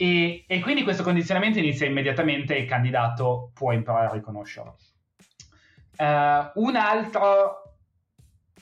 E, 0.02 0.46
e, 0.48 0.62
quindi 0.62 0.84
questo 0.84 1.04
condizionamento 1.04 1.60
inizia 1.60 1.86
immediatamente 1.86 2.56
e 2.56 2.62
il 2.62 2.68
candidato 2.70 3.52
può 3.54 3.74
imparare 3.74 4.08
a 4.08 4.14
riconoscerlo. 4.14 4.78
Uh, 5.98 6.64
un 6.64 6.78
altro 6.78 7.76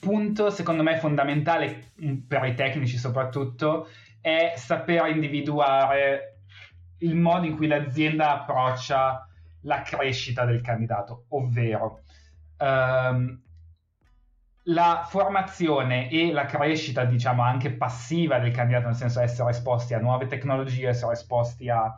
punto, 0.00 0.50
secondo 0.50 0.82
me, 0.82 0.98
fondamentale 0.98 1.92
mm, 2.02 2.26
per 2.26 2.44
i 2.44 2.56
tecnici 2.56 2.96
soprattutto, 2.96 3.86
è 4.20 4.54
saper 4.56 5.06
individuare 5.06 6.40
il 6.98 7.14
modo 7.14 7.46
in 7.46 7.54
cui 7.54 7.68
l'azienda 7.68 8.40
approccia 8.40 9.28
la 9.60 9.82
crescita 9.82 10.44
del 10.44 10.60
candidato, 10.60 11.26
ovvero 11.28 12.00
um, 12.58 13.40
la 14.68 15.06
formazione 15.08 16.10
e 16.10 16.32
la 16.32 16.44
crescita, 16.44 17.04
diciamo, 17.04 17.42
anche 17.42 17.72
passiva 17.72 18.38
del 18.38 18.52
candidato, 18.52 18.86
nel 18.86 18.96
senso 18.96 19.20
essere 19.20 19.50
esposti 19.50 19.94
a 19.94 20.00
nuove 20.00 20.26
tecnologie, 20.26 20.88
essere 20.88 21.12
esposti 21.12 21.68
a 21.68 21.96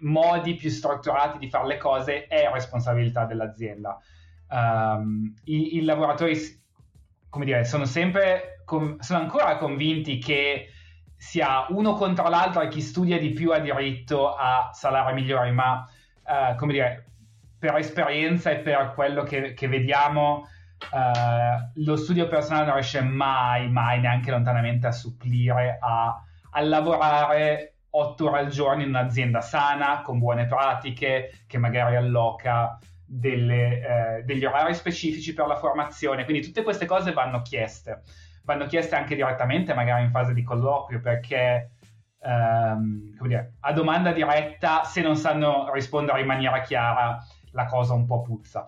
modi 0.00 0.54
più 0.54 0.68
strutturati 0.68 1.38
di 1.38 1.48
fare 1.48 1.66
le 1.66 1.76
cose, 1.76 2.26
è 2.26 2.50
responsabilità 2.52 3.24
dell'azienda. 3.24 3.98
Um, 4.48 5.32
i, 5.44 5.76
i, 5.76 5.82
lavoratori, 5.82 6.36
come 7.28 7.44
dire, 7.44 7.64
sono 7.64 7.84
sempre, 7.84 8.62
com- 8.64 8.98
sono 8.98 9.20
ancora 9.20 9.56
convinti 9.56 10.18
che 10.18 10.70
sia 11.16 11.66
uno 11.68 11.94
contro 11.94 12.28
l'altro 12.28 12.62
e 12.62 12.68
chi 12.68 12.80
studia 12.80 13.18
di 13.18 13.30
più 13.30 13.52
ha 13.52 13.58
diritto 13.58 14.34
a 14.34 14.70
salari 14.72 15.14
migliori, 15.14 15.52
ma, 15.52 15.88
uh, 16.24 16.56
come 16.56 16.72
dire, 16.72 17.04
per 17.58 17.76
esperienza 17.76 18.50
e 18.50 18.58
per 18.58 18.92
quello 18.92 19.22
che, 19.22 19.54
che 19.54 19.68
vediamo, 19.68 20.46
Uh, 20.90 21.82
lo 21.84 21.96
studio 21.96 22.28
personale 22.28 22.66
non 22.66 22.74
riesce 22.74 23.00
mai, 23.00 23.68
mai 23.70 24.00
neanche 24.00 24.30
lontanamente 24.30 24.86
a 24.86 24.92
supplire 24.92 25.78
a, 25.80 26.22
a 26.50 26.60
lavorare 26.62 27.74
otto 27.90 28.28
ore 28.28 28.40
al 28.40 28.48
giorno 28.48 28.82
in 28.82 28.90
un'azienda 28.90 29.40
sana, 29.40 30.02
con 30.02 30.18
buone 30.18 30.46
pratiche, 30.46 31.44
che 31.46 31.58
magari 31.58 31.96
alloca 31.96 32.78
delle, 33.04 34.18
eh, 34.18 34.22
degli 34.24 34.44
orari 34.44 34.74
specifici 34.74 35.32
per 35.32 35.46
la 35.46 35.56
formazione. 35.56 36.24
Quindi 36.24 36.42
tutte 36.42 36.62
queste 36.62 36.86
cose 36.86 37.12
vanno 37.12 37.42
chieste. 37.42 38.02
vanno 38.44 38.66
chieste 38.66 38.94
anche 38.94 39.14
direttamente, 39.16 39.74
magari 39.74 40.04
in 40.04 40.10
fase 40.10 40.32
di 40.32 40.42
colloquio, 40.42 41.00
perché 41.00 41.70
ehm, 42.20 43.16
dire, 43.26 43.54
a 43.60 43.72
domanda 43.72 44.12
diretta, 44.12 44.84
se 44.84 45.00
non 45.02 45.16
sanno 45.16 45.70
rispondere 45.72 46.20
in 46.20 46.26
maniera 46.26 46.60
chiara, 46.60 47.18
la 47.52 47.64
cosa 47.66 47.94
un 47.94 48.06
po' 48.06 48.22
puzza. 48.22 48.66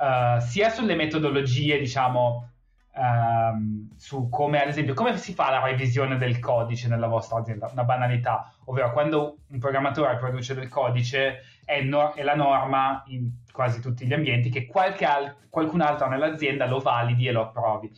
Uh, 0.00 0.40
sia 0.40 0.70
sulle 0.70 0.94
metodologie, 0.94 1.78
diciamo, 1.78 2.48
um, 2.94 3.90
su 3.96 4.30
come, 4.30 4.62
ad 4.62 4.68
esempio, 4.68 4.94
come 4.94 5.16
si 5.18 5.34
fa 5.34 5.50
la 5.50 5.62
revisione 5.62 6.16
del 6.16 6.38
codice 6.38 6.88
nella 6.88 7.06
vostra 7.06 7.38
azienda? 7.38 7.68
Una 7.70 7.84
banalità, 7.84 8.50
ovvero 8.64 8.92
quando 8.92 9.40
un 9.48 9.58
programmatore 9.58 10.16
produce 10.16 10.54
del 10.54 10.68
codice 10.68 11.42
è, 11.64 11.82
no- 11.82 12.12
è 12.14 12.22
la 12.22 12.34
norma 12.34 13.02
in 13.08 13.30
quasi 13.52 13.80
tutti 13.80 14.06
gli 14.06 14.14
ambienti 14.14 14.48
che 14.48 14.66
al- 15.04 15.36
qualcun 15.50 15.82
altro 15.82 16.08
nell'azienda 16.08 16.66
lo 16.66 16.78
validi 16.78 17.26
e 17.26 17.32
lo 17.32 17.42
approvi. 17.42 17.92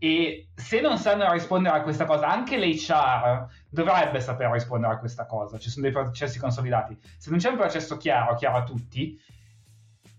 E 0.00 0.48
se 0.54 0.80
non 0.80 0.96
sanno 0.96 1.30
rispondere 1.32 1.76
a 1.76 1.82
questa 1.82 2.04
cosa, 2.04 2.28
anche 2.28 2.56
l'HR 2.56 3.46
dovrebbe 3.68 4.20
sapere 4.20 4.52
rispondere 4.52 4.94
a 4.94 4.98
questa 4.98 5.26
cosa. 5.26 5.58
Ci 5.58 5.70
sono 5.70 5.82
dei 5.82 5.92
processi 5.92 6.38
consolidati. 6.38 6.96
Se 7.16 7.30
non 7.30 7.38
c'è 7.40 7.50
un 7.50 7.56
processo 7.56 7.96
chiaro, 7.96 8.36
chiaro 8.36 8.58
a 8.58 8.62
tutti, 8.62 9.20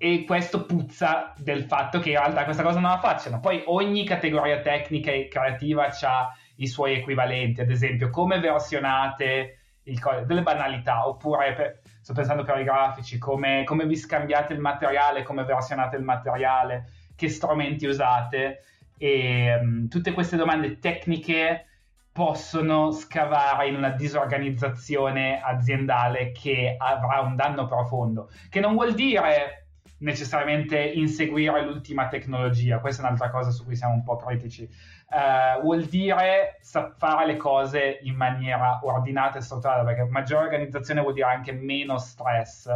e 0.01 0.23
questo 0.23 0.65
puzza 0.65 1.33
del 1.38 1.65
fatto 1.65 1.99
che 1.99 2.12
in 2.12 2.17
realtà 2.17 2.45
questa 2.45 2.63
cosa 2.63 2.79
non 2.79 2.89
la 2.89 2.99
facciano. 2.99 3.41
Poi 3.41 3.63
ogni 3.65 4.05
categoria 4.05 4.62
tecnica 4.62 5.12
e 5.12 5.27
creativa 5.27 5.89
ha 5.89 6.33
i 6.55 6.67
suoi 6.67 6.93
equivalenti, 6.93 7.59
ad 7.59 7.69
esempio 7.69 8.09
come 8.09 8.39
versionate 8.39 9.57
il 9.83 9.99
codice, 9.99 10.25
delle 10.25 10.41
banalità, 10.41 11.05
oppure 11.05 11.53
per, 11.53 11.81
sto 12.01 12.13
pensando 12.13 12.43
per 12.43 12.59
i 12.59 12.63
grafici, 12.63 13.17
come, 13.17 13.65
come 13.65 13.85
vi 13.85 13.97
scambiate 13.97 14.53
il 14.53 14.59
materiale, 14.59 15.23
come 15.23 15.43
versionate 15.43 15.97
il 15.97 16.03
materiale, 16.03 16.85
che 17.17 17.27
strumenti 17.27 17.85
usate 17.85 18.63
e 18.97 19.57
um, 19.59 19.89
tutte 19.89 20.13
queste 20.13 20.38
domande 20.38 20.79
tecniche 20.79 21.65
possono 22.13 22.91
scavare 22.91 23.67
in 23.67 23.75
una 23.75 23.89
disorganizzazione 23.89 25.41
aziendale 25.41 26.31
che 26.31 26.75
avrà 26.77 27.19
un 27.19 27.35
danno 27.35 27.65
profondo, 27.65 28.29
che 28.49 28.62
non 28.62 28.75
vuol 28.75 28.93
dire 28.93 29.59
necessariamente 29.99 30.79
inseguire 30.79 31.63
l'ultima 31.63 32.07
tecnologia, 32.07 32.79
questa 32.79 33.01
è 33.01 33.05
un'altra 33.05 33.29
cosa 33.29 33.51
su 33.51 33.63
cui 33.63 33.75
siamo 33.75 33.93
un 33.93 34.03
po' 34.03 34.15
critici, 34.15 34.63
uh, 34.63 35.62
vuol 35.62 35.83
dire 35.85 36.59
fare 36.97 37.25
le 37.25 37.38
cose 37.38 37.99
in 38.03 38.15
maniera 38.15 38.79
ordinata 38.83 39.39
e 39.39 39.41
strutturata, 39.41 39.83
perché 39.83 40.03
maggiore 40.05 40.45
organizzazione 40.45 41.01
vuol 41.01 41.13
dire 41.13 41.27
anche 41.27 41.51
meno 41.51 41.97
stress 41.97 42.69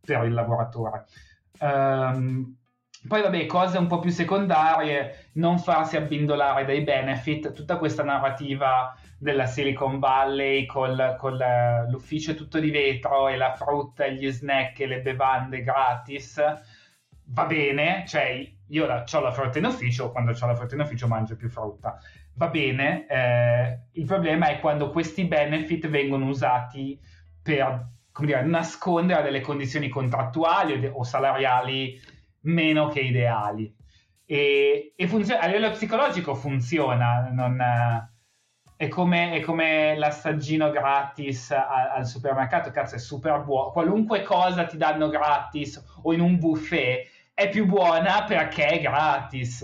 per 0.00 0.24
il 0.24 0.32
lavoratore. 0.32 1.06
Um, 1.60 2.56
poi 3.06 3.22
vabbè, 3.22 3.46
cose 3.46 3.78
un 3.78 3.86
po' 3.86 4.00
più 4.00 4.10
secondarie, 4.10 5.30
non 5.34 5.58
farsi 5.58 5.96
abbindolare 5.96 6.64
dai 6.64 6.82
benefit, 6.82 7.52
tutta 7.52 7.76
questa 7.76 8.02
narrativa 8.02 8.94
della 9.18 9.46
Silicon 9.46 9.98
Valley 9.98 10.64
con 10.64 11.16
col 11.18 11.44
l'ufficio 11.88 12.34
tutto 12.34 12.60
di 12.60 12.70
vetro 12.70 13.28
e 13.28 13.36
la 13.36 13.52
frutta 13.54 14.06
gli 14.06 14.30
snack 14.30 14.80
e 14.80 14.86
le 14.86 15.00
bevande 15.00 15.62
gratis, 15.62 16.40
va 17.30 17.44
bene, 17.44 18.04
cioè 18.06 18.48
io 18.68 18.86
la, 18.86 19.04
ho 19.10 19.20
la 19.20 19.32
frutta 19.32 19.58
in 19.58 19.64
ufficio, 19.64 20.12
quando 20.12 20.30
ho 20.30 20.46
la 20.46 20.54
frutta 20.54 20.74
in 20.74 20.80
ufficio 20.82 21.08
mangio 21.08 21.36
più 21.36 21.48
frutta, 21.48 21.98
va 22.34 22.48
bene, 22.48 23.06
eh, 23.08 23.80
il 23.92 24.06
problema 24.06 24.48
è 24.48 24.60
quando 24.60 24.90
questi 24.90 25.24
benefit 25.24 25.88
vengono 25.88 26.26
usati 26.26 26.98
per, 27.42 27.88
come 28.12 28.26
dire, 28.28 28.42
nascondere 28.42 29.22
delle 29.22 29.40
condizioni 29.40 29.88
contrattuali 29.88 30.88
o 30.92 31.02
salariali 31.02 32.00
meno 32.42 32.88
che 32.88 33.00
ideali. 33.00 33.74
E, 34.24 34.92
e 34.94 35.08
funziona, 35.08 35.40
a 35.40 35.46
livello 35.46 35.70
psicologico 35.70 36.34
funziona, 36.34 37.30
non, 37.32 37.58
è, 38.78 38.86
come, 38.86 39.32
è, 39.32 39.40
come, 39.40 39.96
l'assaggino 39.98 40.70
gratis 40.70 41.50
a, 41.50 41.94
al 41.96 42.06
supermercato, 42.06 42.70
cazzo 42.70 42.94
è 42.94 42.98
super 42.98 43.42
buono, 43.42 43.72
qualunque 43.72 44.22
cosa 44.22 44.66
ti 44.66 44.76
danno 44.76 45.08
gratis 45.08 45.84
o 46.02 46.12
in 46.12 46.20
un 46.20 46.38
buffet 46.38 47.08
è 47.34 47.48
più 47.48 47.66
buona 47.66 48.22
perché 48.22 48.66
è 48.66 48.80
gratis. 48.80 49.62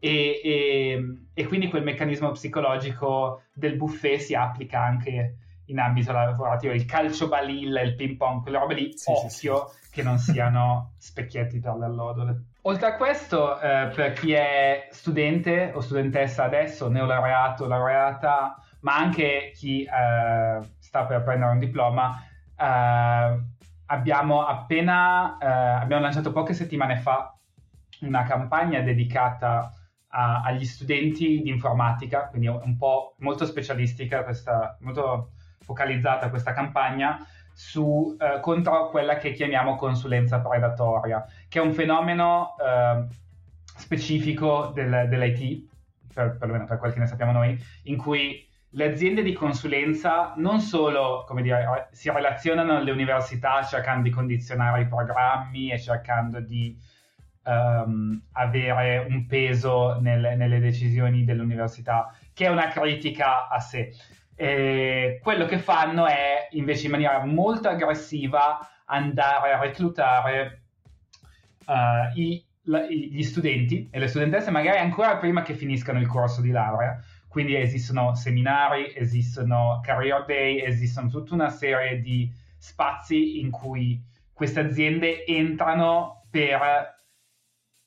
E, 0.00 0.40
e, 0.42 1.16
e, 1.32 1.46
quindi 1.46 1.68
quel 1.68 1.84
meccanismo 1.84 2.32
psicologico 2.32 3.42
del 3.54 3.76
buffet 3.76 4.18
si 4.18 4.34
applica 4.34 4.80
anche 4.80 5.36
in 5.66 5.78
ambito 5.78 6.10
lavorativo. 6.10 6.72
Il 6.72 6.86
calcio 6.86 7.28
balilla, 7.28 7.82
il 7.82 7.94
ping 7.94 8.16
pong, 8.16 8.42
quelle 8.42 8.58
robe 8.58 8.74
lì, 8.74 8.92
sì, 8.96 9.12
occhio, 9.12 9.28
sì, 9.28 9.84
sì 9.84 9.90
che 9.90 10.02
non 10.02 10.18
siano 10.18 10.94
specchietti 10.98 11.60
per 11.60 11.76
le 11.76 11.84
allodole. 11.84 12.42
Oltre 12.66 12.86
a 12.88 12.96
questo, 12.96 13.60
eh, 13.60 13.92
per 13.94 14.12
chi 14.14 14.32
è 14.32 14.88
studente 14.90 15.70
o 15.72 15.80
studentessa 15.80 16.42
adesso, 16.42 16.88
neolaureato, 16.88 17.68
laureata, 17.68 18.60
ma 18.80 18.96
anche 18.96 19.52
chi 19.54 19.84
eh, 19.84 20.58
sta 20.80 21.04
per 21.04 21.22
prendere 21.22 21.52
un 21.52 21.60
diploma, 21.60 22.20
eh, 22.58 23.40
abbiamo 23.86 24.44
appena 24.44 25.38
eh, 25.38 25.46
abbiamo 25.46 26.02
lanciato 26.02 26.32
poche 26.32 26.54
settimane 26.54 26.96
fa 26.96 27.38
una 28.00 28.24
campagna 28.24 28.80
dedicata 28.80 29.72
a, 30.08 30.42
agli 30.42 30.64
studenti 30.64 31.42
di 31.42 31.50
informatica, 31.50 32.26
quindi 32.26 32.48
un 32.48 32.76
po' 32.76 33.14
molto 33.18 33.46
specialistica, 33.46 34.24
questa, 34.24 34.76
molto 34.80 35.34
focalizzata 35.60 36.30
questa 36.30 36.52
campagna, 36.52 37.16
su, 37.56 38.14
eh, 38.20 38.38
contro 38.40 38.90
quella 38.90 39.16
che 39.16 39.32
chiamiamo 39.32 39.76
consulenza 39.76 40.40
predatoria, 40.40 41.24
che 41.48 41.58
è 41.58 41.62
un 41.62 41.72
fenomeno 41.72 42.54
eh, 42.60 43.06
specifico 43.78 44.72
del, 44.74 45.06
dell'IT, 45.08 45.66
per, 46.12 46.36
perlomeno 46.36 46.66
per 46.66 46.76
quel 46.76 46.92
che 46.92 46.98
ne 46.98 47.06
sappiamo 47.06 47.32
noi, 47.32 47.58
in 47.84 47.96
cui 47.96 48.46
le 48.68 48.92
aziende 48.92 49.22
di 49.22 49.32
consulenza 49.32 50.34
non 50.36 50.60
solo 50.60 51.24
dire, 51.40 51.88
si 51.92 52.10
relazionano 52.10 52.76
alle 52.76 52.90
università 52.90 53.62
cercando 53.62 54.02
di 54.02 54.10
condizionare 54.10 54.82
i 54.82 54.86
programmi 54.86 55.70
e 55.70 55.80
cercando 55.80 56.40
di 56.40 56.78
um, 57.44 58.22
avere 58.32 59.06
un 59.08 59.24
peso 59.24 59.98
nel, 59.98 60.36
nelle 60.36 60.58
decisioni 60.60 61.24
dell'università, 61.24 62.14
che 62.34 62.44
è 62.44 62.48
una 62.50 62.68
critica 62.68 63.48
a 63.48 63.60
sé, 63.60 63.94
e 64.36 65.18
quello 65.22 65.46
che 65.46 65.58
fanno 65.58 66.06
è 66.06 66.48
invece 66.50 66.84
in 66.86 66.92
maniera 66.92 67.24
molto 67.24 67.68
aggressiva 67.68 68.58
andare 68.84 69.52
a 69.52 69.58
reclutare 69.58 70.62
uh, 71.66 72.18
i, 72.18 72.44
la, 72.64 72.82
gli 72.86 73.22
studenti 73.22 73.88
e 73.90 73.98
le 73.98 74.06
studentesse 74.06 74.50
magari 74.50 74.78
ancora 74.78 75.16
prima 75.16 75.42
che 75.42 75.54
finiscano 75.54 75.98
il 75.98 76.06
corso 76.06 76.42
di 76.42 76.50
laurea. 76.50 77.02
Quindi 77.28 77.56
esistono 77.56 78.14
seminari, 78.14 78.94
esistono 78.94 79.80
career 79.82 80.24
day, 80.26 80.62
esistono 80.62 81.08
tutta 81.08 81.34
una 81.34 81.50
serie 81.50 82.00
di 82.00 82.30
spazi 82.58 83.40
in 83.40 83.50
cui 83.50 84.00
queste 84.32 84.60
aziende 84.60 85.24
entrano 85.24 86.26
per 86.30 86.94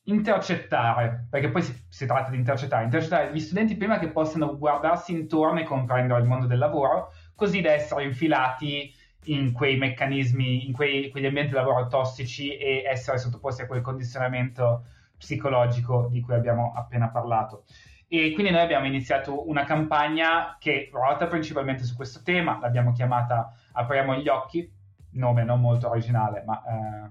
intercettare, 0.03 1.27
perché 1.29 1.49
poi 1.49 1.61
si, 1.61 1.73
si, 1.99 2.05
tratta 2.05 2.31
di 2.31 2.37
intercettare, 2.37 2.85
intercettare 2.85 3.33
gli 3.33 3.39
studenti 3.41 3.75
prima 3.75 3.99
che 3.99 4.09
possano 4.09 4.57
guardarsi 4.57 5.11
intorno 5.11 5.59
e 5.59 5.63
comprendere 5.63 6.21
il 6.21 6.27
mondo 6.27 6.45
del 6.45 6.57
lavoro, 6.57 7.11
così 7.35 7.59
da 7.59 7.73
essere 7.73 8.05
infilati 8.05 8.93
in 9.25 9.51
quei 9.51 9.77
meccanismi, 9.77 10.65
in 10.65 10.71
quei, 10.71 11.09
quegli 11.09 11.25
ambienti 11.25 11.51
di 11.51 11.57
lavoro 11.57 11.87
tossici 11.87 12.55
e 12.55 12.83
essere 12.85 13.17
sottoposti 13.17 13.63
a 13.63 13.67
quel 13.67 13.81
condizionamento 13.81 14.85
psicologico 15.17 16.07
di 16.09 16.21
cui 16.21 16.35
abbiamo 16.35 16.71
appena 16.73 17.09
parlato. 17.09 17.65
E 18.07 18.31
quindi 18.31 18.53
noi 18.53 18.61
abbiamo 18.61 18.85
iniziato 18.85 19.49
una 19.49 19.65
campagna 19.65 20.55
che 20.57 20.89
ruota 20.93 21.27
principalmente 21.27 21.83
su 21.83 21.97
questo 21.97 22.21
tema, 22.23 22.59
l'abbiamo 22.61 22.93
chiamata 22.93 23.53
Apriamo 23.73 24.15
gli 24.15 24.29
occhi, 24.29 24.71
nome 25.11 25.43
non 25.43 25.59
molto 25.59 25.89
originale, 25.89 26.43
ma 26.45 26.63
eh, 26.63 27.09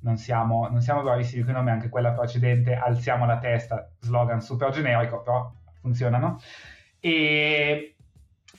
non 0.00 0.16
siamo, 0.16 0.68
non 0.68 0.80
siamo 0.80 1.02
bravissimi 1.02 1.42
con 1.42 1.52
i 1.52 1.56
nomi, 1.56 1.70
anche 1.70 1.88
quella 1.88 2.12
precedente, 2.12 2.74
alziamo 2.74 3.26
la 3.26 3.38
testa, 3.38 3.90
slogan 4.00 4.40
super 4.40 4.70
generico, 4.70 5.22
però 5.22 5.52
funzionano. 5.80 6.40
E, 7.00 7.94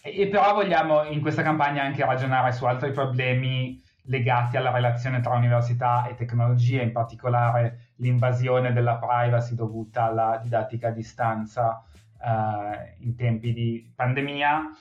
e 0.02 0.28
però 0.28 0.54
vogliamo 0.54 1.04
in 1.04 1.22
questa 1.22 1.42
campagna 1.42 1.84
anche 1.84 2.06
ragionare 2.06 2.52
su 2.52 2.66
altri 2.66 2.92
problemi 2.92 3.82
legati 4.04 4.58
alla 4.58 4.72
relazione 4.72 5.22
tra 5.22 5.36
università 5.36 6.08
e 6.08 6.16
tecnologia, 6.16 6.82
in 6.82 6.92
particolare 6.92 7.92
l'invasione 7.98 8.74
della 8.74 8.98
privacy 8.98 9.56
dovuta 9.56 10.06
alla 10.06 10.40
didattica 10.42 10.88
a 10.88 10.92
distanza 10.92 11.84
uh, 12.20 13.04
in 13.04 13.16
tempi 13.16 13.54
di 13.54 13.92
pandemia 13.96 14.72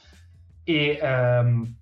e 0.65 0.99
um, 1.03 1.78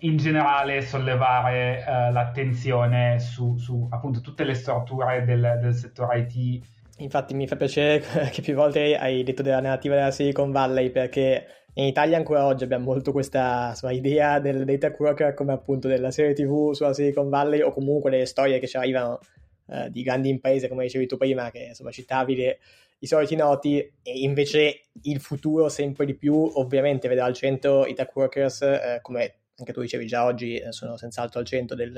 in 0.00 0.16
generale 0.16 0.82
sollevare 0.82 1.84
uh, 1.86 2.12
l'attenzione 2.12 3.18
su, 3.18 3.56
su, 3.56 3.86
appunto 3.90 4.20
tutte 4.20 4.44
le 4.44 4.54
strutture 4.54 5.24
del, 5.24 5.58
del, 5.60 5.74
settore 5.74 6.26
IT. 6.28 6.64
Infatti 6.98 7.34
mi 7.34 7.46
fa 7.46 7.56
piacere 7.56 8.02
che 8.30 8.42
più 8.42 8.54
volte 8.54 8.96
hai 8.96 9.22
detto 9.22 9.42
della 9.42 9.60
narrativa 9.60 9.94
della 9.94 10.10
Silicon 10.10 10.50
Valley 10.50 10.90
perché 10.90 11.46
in 11.74 11.84
Italia 11.84 12.16
ancora 12.16 12.46
oggi 12.46 12.64
abbiamo 12.64 12.84
molto 12.84 13.12
questa 13.12 13.68
insomma, 13.70 13.92
idea 13.92 14.38
del 14.38 14.64
data 14.64 14.94
worker 14.98 15.34
come 15.34 15.52
appunto 15.52 15.88
della 15.88 16.10
serie 16.10 16.32
tv 16.32 16.72
sulla 16.72 16.94
Silicon 16.94 17.28
Valley 17.28 17.60
o 17.60 17.72
comunque 17.72 18.10
delle 18.10 18.26
storie 18.26 18.58
che 18.58 18.66
ci 18.66 18.76
arrivano 18.78 19.18
uh, 19.66 19.88
di 19.88 20.02
grandi 20.02 20.30
imprese 20.30 20.68
come 20.68 20.84
dicevi 20.84 21.06
tu 21.06 21.16
prima 21.18 21.50
che 21.50 21.66
insomma 21.68 21.90
citavi 21.90 22.34
le, 22.34 22.58
i 22.98 23.06
soliti 23.06 23.36
noti 23.36 23.78
e 23.78 24.18
invece 24.20 24.86
il 25.02 25.20
futuro 25.20 25.68
sempre 25.68 26.06
di 26.06 26.14
più 26.14 26.34
ovviamente 26.54 27.08
vedrà 27.08 27.24
al 27.24 27.34
centro 27.34 27.84
i 27.84 27.94
tech 27.94 28.14
workers, 28.14 28.62
eh, 28.62 28.98
come 29.02 29.34
anche 29.56 29.72
tu 29.72 29.80
dicevi 29.80 30.06
già 30.06 30.24
oggi, 30.24 30.56
eh, 30.56 30.72
sono 30.72 30.96
senz'altro 30.96 31.40
al 31.40 31.46
centro 31.46 31.76
del, 31.76 31.96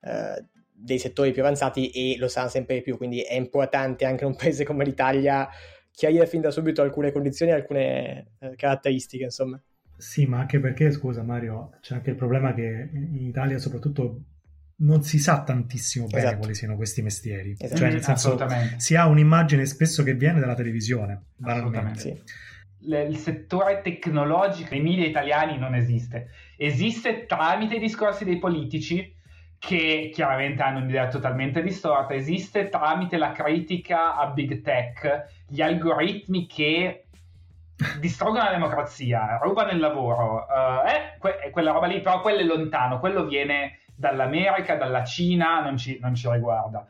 eh, 0.00 0.44
dei 0.72 0.98
settori 0.98 1.32
più 1.32 1.42
avanzati 1.42 1.90
e 1.90 2.16
lo 2.18 2.28
saranno 2.28 2.50
sempre 2.50 2.76
di 2.76 2.82
più, 2.82 2.96
quindi 2.96 3.20
è 3.20 3.34
importante 3.34 4.04
anche 4.04 4.24
in 4.24 4.30
un 4.30 4.36
paese 4.38 4.64
come 4.64 4.84
l'Italia 4.84 5.48
chiarire 5.92 6.26
fin 6.26 6.40
da 6.40 6.50
subito 6.50 6.82
alcune 6.82 7.12
condizioni, 7.12 7.52
alcune 7.52 8.32
eh, 8.38 8.54
caratteristiche, 8.56 9.24
insomma. 9.24 9.60
Sì, 9.96 10.24
ma 10.24 10.38
anche 10.38 10.58
perché, 10.60 10.90
scusa 10.92 11.22
Mario, 11.22 11.76
c'è 11.80 11.94
anche 11.94 12.10
il 12.10 12.16
problema 12.16 12.54
che 12.54 12.88
in 12.92 13.26
Italia 13.26 13.58
soprattutto 13.58 14.24
non 14.80 15.02
si 15.02 15.18
sa 15.18 15.42
tantissimo 15.42 16.06
bene 16.06 16.22
esatto. 16.22 16.38
quali 16.38 16.54
siano 16.54 16.76
questi 16.76 17.02
mestieri. 17.02 17.54
Esatto. 17.58 17.76
Cioè, 17.76 17.90
nel 17.90 18.02
senso, 18.02 18.38
si 18.76 18.96
ha 18.96 19.06
un'immagine 19.06 19.66
spesso 19.66 20.02
che 20.02 20.14
viene 20.14 20.40
dalla 20.40 20.54
televisione, 20.54 21.24
banalmente. 21.36 22.00
Sì. 22.00 22.22
Il 22.82 23.16
settore 23.18 23.82
tecnologico 23.82 24.70
nei 24.70 24.80
media 24.80 25.06
italiani 25.06 25.58
non 25.58 25.74
esiste. 25.74 26.30
Esiste 26.62 27.24
tramite 27.24 27.76
i 27.76 27.78
discorsi 27.78 28.22
dei 28.26 28.38
politici 28.38 29.16
che 29.58 30.10
chiaramente 30.12 30.60
hanno 30.60 30.80
un'idea 30.80 31.08
totalmente 31.08 31.62
distorta. 31.62 32.12
Esiste 32.12 32.68
tramite 32.68 33.16
la 33.16 33.32
critica 33.32 34.14
a 34.14 34.26
big 34.26 34.60
tech, 34.60 35.24
gli 35.48 35.62
algoritmi 35.62 36.46
che 36.46 37.06
distruggono 37.98 38.44
la 38.44 38.50
democrazia, 38.50 39.38
rubano 39.40 39.70
il 39.70 39.78
lavoro. 39.78 40.44
Uh, 40.50 40.86
eh, 40.86 41.16
que- 41.18 41.48
quella 41.50 41.72
roba 41.72 41.86
lì, 41.86 42.02
però 42.02 42.20
quello 42.20 42.40
è 42.40 42.44
lontano, 42.44 42.98
quello 42.98 43.24
viene 43.24 43.78
dall'America, 43.96 44.76
dalla 44.76 45.02
Cina, 45.02 45.62
non 45.62 45.78
ci, 45.78 45.98
non 45.98 46.14
ci 46.14 46.28
riguarda. 46.30 46.86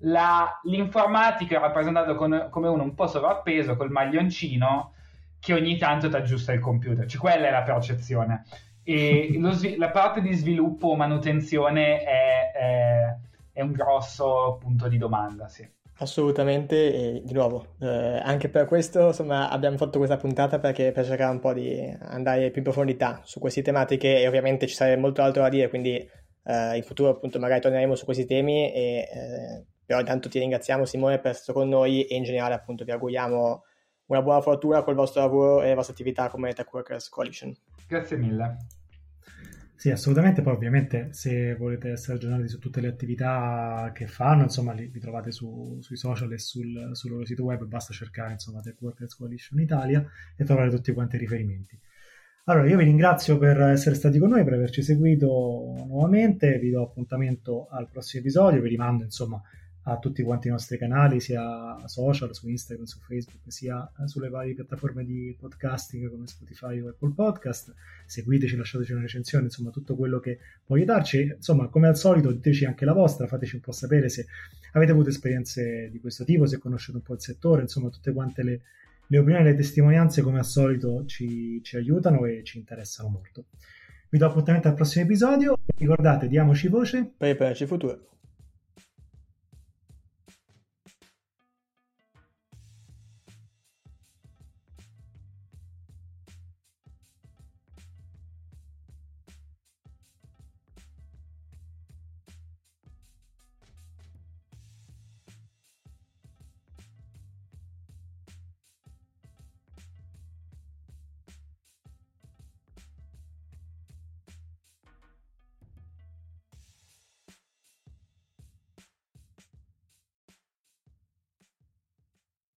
La, 0.00 0.60
l'informatica 0.64 1.56
è 1.56 1.60
rappresentata 1.60 2.14
con, 2.14 2.48
come 2.50 2.68
uno 2.68 2.82
un 2.82 2.92
po' 2.92 3.06
sovrappeso 3.06 3.74
col 3.74 3.90
maglioncino 3.90 4.92
che 5.40 5.54
ogni 5.54 5.78
tanto 5.78 6.10
ti 6.10 6.16
aggiusta 6.16 6.52
il 6.52 6.60
computer, 6.60 7.06
cioè 7.06 7.18
quella 7.18 7.48
è 7.48 7.50
la 7.50 7.62
percezione. 7.62 8.44
E 8.84 9.34
lo, 9.38 9.52
la 9.76 9.90
parte 9.90 10.20
di 10.20 10.32
sviluppo 10.34 10.88
o 10.88 10.96
manutenzione 10.96 12.02
è, 12.02 12.52
è, 12.52 13.16
è, 13.52 13.60
un 13.62 13.72
grosso 13.72 14.58
punto 14.60 14.88
di 14.88 14.98
domanda, 14.98 15.48
sì. 15.48 15.66
Assolutamente, 15.98 16.92
e 16.92 17.22
di 17.24 17.32
nuovo, 17.32 17.76
eh, 17.80 18.20
anche 18.22 18.48
per 18.48 18.66
questo 18.66 19.06
insomma, 19.08 19.48
abbiamo 19.48 19.76
fatto 19.76 19.98
questa 19.98 20.16
puntata 20.16 20.58
perché 20.58 20.92
per 20.92 21.04
cercare 21.06 21.30
un 21.30 21.38
po' 21.38 21.52
di 21.52 21.96
andare 22.00 22.50
più 22.50 22.58
in 22.58 22.64
profondità 22.64 23.20
su 23.24 23.38
queste 23.38 23.62
tematiche 23.62 24.20
e 24.20 24.26
ovviamente 24.26 24.66
ci 24.66 24.74
sarebbe 24.74 25.00
molto 25.00 25.22
altro 25.22 25.42
da 25.42 25.48
dire, 25.48 25.68
quindi 25.68 26.22
Uh, 26.46 26.74
in 26.74 26.82
futuro 26.82 27.08
appunto 27.08 27.38
magari 27.38 27.62
torneremo 27.62 27.94
su 27.94 28.04
questi 28.04 28.26
temi 28.26 28.70
e 28.70 29.08
uh, 29.10 29.64
però 29.86 30.00
intanto 30.00 30.28
ti 30.28 30.38
ringraziamo 30.38 30.84
Simone 30.84 31.18
per 31.18 31.32
essere 31.32 31.52
con 31.52 31.68
noi 31.68 32.04
e 32.04 32.16
in 32.16 32.22
generale 32.22 32.52
appunto 32.52 32.84
vi 32.84 32.90
auguriamo 32.90 33.64
una 34.06 34.22
buona 34.22 34.40
fortuna 34.42 34.82
col 34.82 34.94
vostro 34.94 35.22
lavoro 35.22 35.62
e 35.62 35.68
le 35.68 35.74
vostre 35.74 35.94
attività 35.94 36.28
come 36.28 36.52
Tech 36.52 36.70
Workers 36.72 37.08
Coalition. 37.08 37.54
Grazie 37.86 38.16
mille. 38.16 38.56
Sì, 39.76 39.90
assolutamente. 39.90 40.40
Poi, 40.40 40.54
ovviamente, 40.54 41.12
se 41.12 41.54
volete 41.56 41.90
essere 41.90 42.16
aggiornati 42.16 42.48
su 42.48 42.58
tutte 42.58 42.80
le 42.80 42.88
attività 42.88 43.90
che 43.92 44.06
fanno, 44.06 44.44
insomma, 44.44 44.72
li, 44.72 44.90
li 44.90 44.98
trovate 44.98 45.30
su, 45.30 45.78
sui 45.80 45.96
social 45.96 46.32
e 46.32 46.38
sul, 46.38 46.90
sul, 46.92 47.10
loro 47.10 47.26
sito 47.26 47.44
web. 47.44 47.64
Basta 47.64 47.92
cercare, 47.92 48.32
insomma, 48.32 48.60
Tech 48.60 48.80
Workers 48.80 49.14
Coalition 49.14 49.60
Italia 49.60 50.02
e 50.36 50.44
trovare 50.44 50.70
tutti 50.70 50.92
quanti 50.92 51.16
i 51.16 51.18
riferimenti. 51.18 51.78
Allora, 52.44 52.68
io 52.68 52.76
vi 52.76 52.84
ringrazio 52.84 53.36
per 53.38 53.60
essere 53.60 53.94
stati 53.94 54.18
con 54.18 54.30
noi, 54.30 54.44
per 54.44 54.54
averci 54.54 54.82
seguito 54.82 55.28
nuovamente, 55.86 56.58
vi 56.58 56.70
do 56.70 56.82
appuntamento 56.82 57.68
al 57.70 57.88
prossimo 57.88 58.22
episodio, 58.22 58.60
vi 58.60 58.68
rimando 58.68 59.04
insomma 59.04 59.40
a 59.84 59.98
tutti 59.98 60.22
quanti 60.22 60.48
i 60.48 60.50
nostri 60.50 60.78
canali, 60.78 61.20
sia 61.20 61.86
social, 61.86 62.34
su 62.34 62.48
Instagram, 62.48 62.86
su 62.86 62.98
Facebook, 63.00 63.40
sia 63.46 63.90
sulle 64.06 64.28
varie 64.28 64.54
piattaforme 64.54 65.04
di 65.04 65.36
podcasting 65.38 66.10
come 66.10 66.26
Spotify 66.26 66.80
o 66.80 66.88
Apple 66.88 67.12
Podcast. 67.14 67.74
Seguiteci, 68.06 68.56
lasciateci 68.56 68.92
una 68.92 69.02
recensione, 69.02 69.44
insomma 69.44 69.70
tutto 69.70 69.94
quello 69.94 70.20
che 70.20 70.38
voglio 70.66 70.84
darci. 70.84 71.34
Insomma, 71.36 71.68
come 71.68 71.88
al 71.88 71.96
solito, 71.96 72.32
diteci 72.32 72.64
anche 72.64 72.84
la 72.84 72.92
vostra, 72.92 73.26
fateci 73.26 73.56
un 73.56 73.60
po' 73.60 73.72
sapere 73.72 74.08
se 74.08 74.26
avete 74.72 74.92
avuto 74.92 75.08
esperienze 75.10 75.88
di 75.90 76.00
questo 76.00 76.24
tipo, 76.24 76.46
se 76.46 76.58
conoscete 76.58 76.96
un 76.96 77.02
po' 77.02 77.14
il 77.14 77.20
settore, 77.20 77.62
insomma 77.62 77.90
tutte 77.90 78.12
quante 78.12 78.42
le 78.42 78.60
le 79.08 79.18
opinioni 79.18 79.46
e 79.46 79.50
le 79.50 79.56
testimonianze, 79.56 80.22
come 80.22 80.38
al 80.38 80.44
solito, 80.44 81.04
ci, 81.06 81.60
ci 81.62 81.76
aiutano 81.76 82.24
e 82.24 82.42
ci 82.42 82.58
interessano 82.58 83.08
molto. 83.08 83.44
Vi 84.08 84.18
do 84.18 84.26
appuntamento 84.26 84.68
al 84.68 84.74
prossimo 84.74 85.04
episodio. 85.04 85.58
Ricordate, 85.76 86.28
diamoci 86.28 86.68
voce 86.68 87.12
per 87.16 87.56
il 87.58 87.66
futuro. 87.66 88.08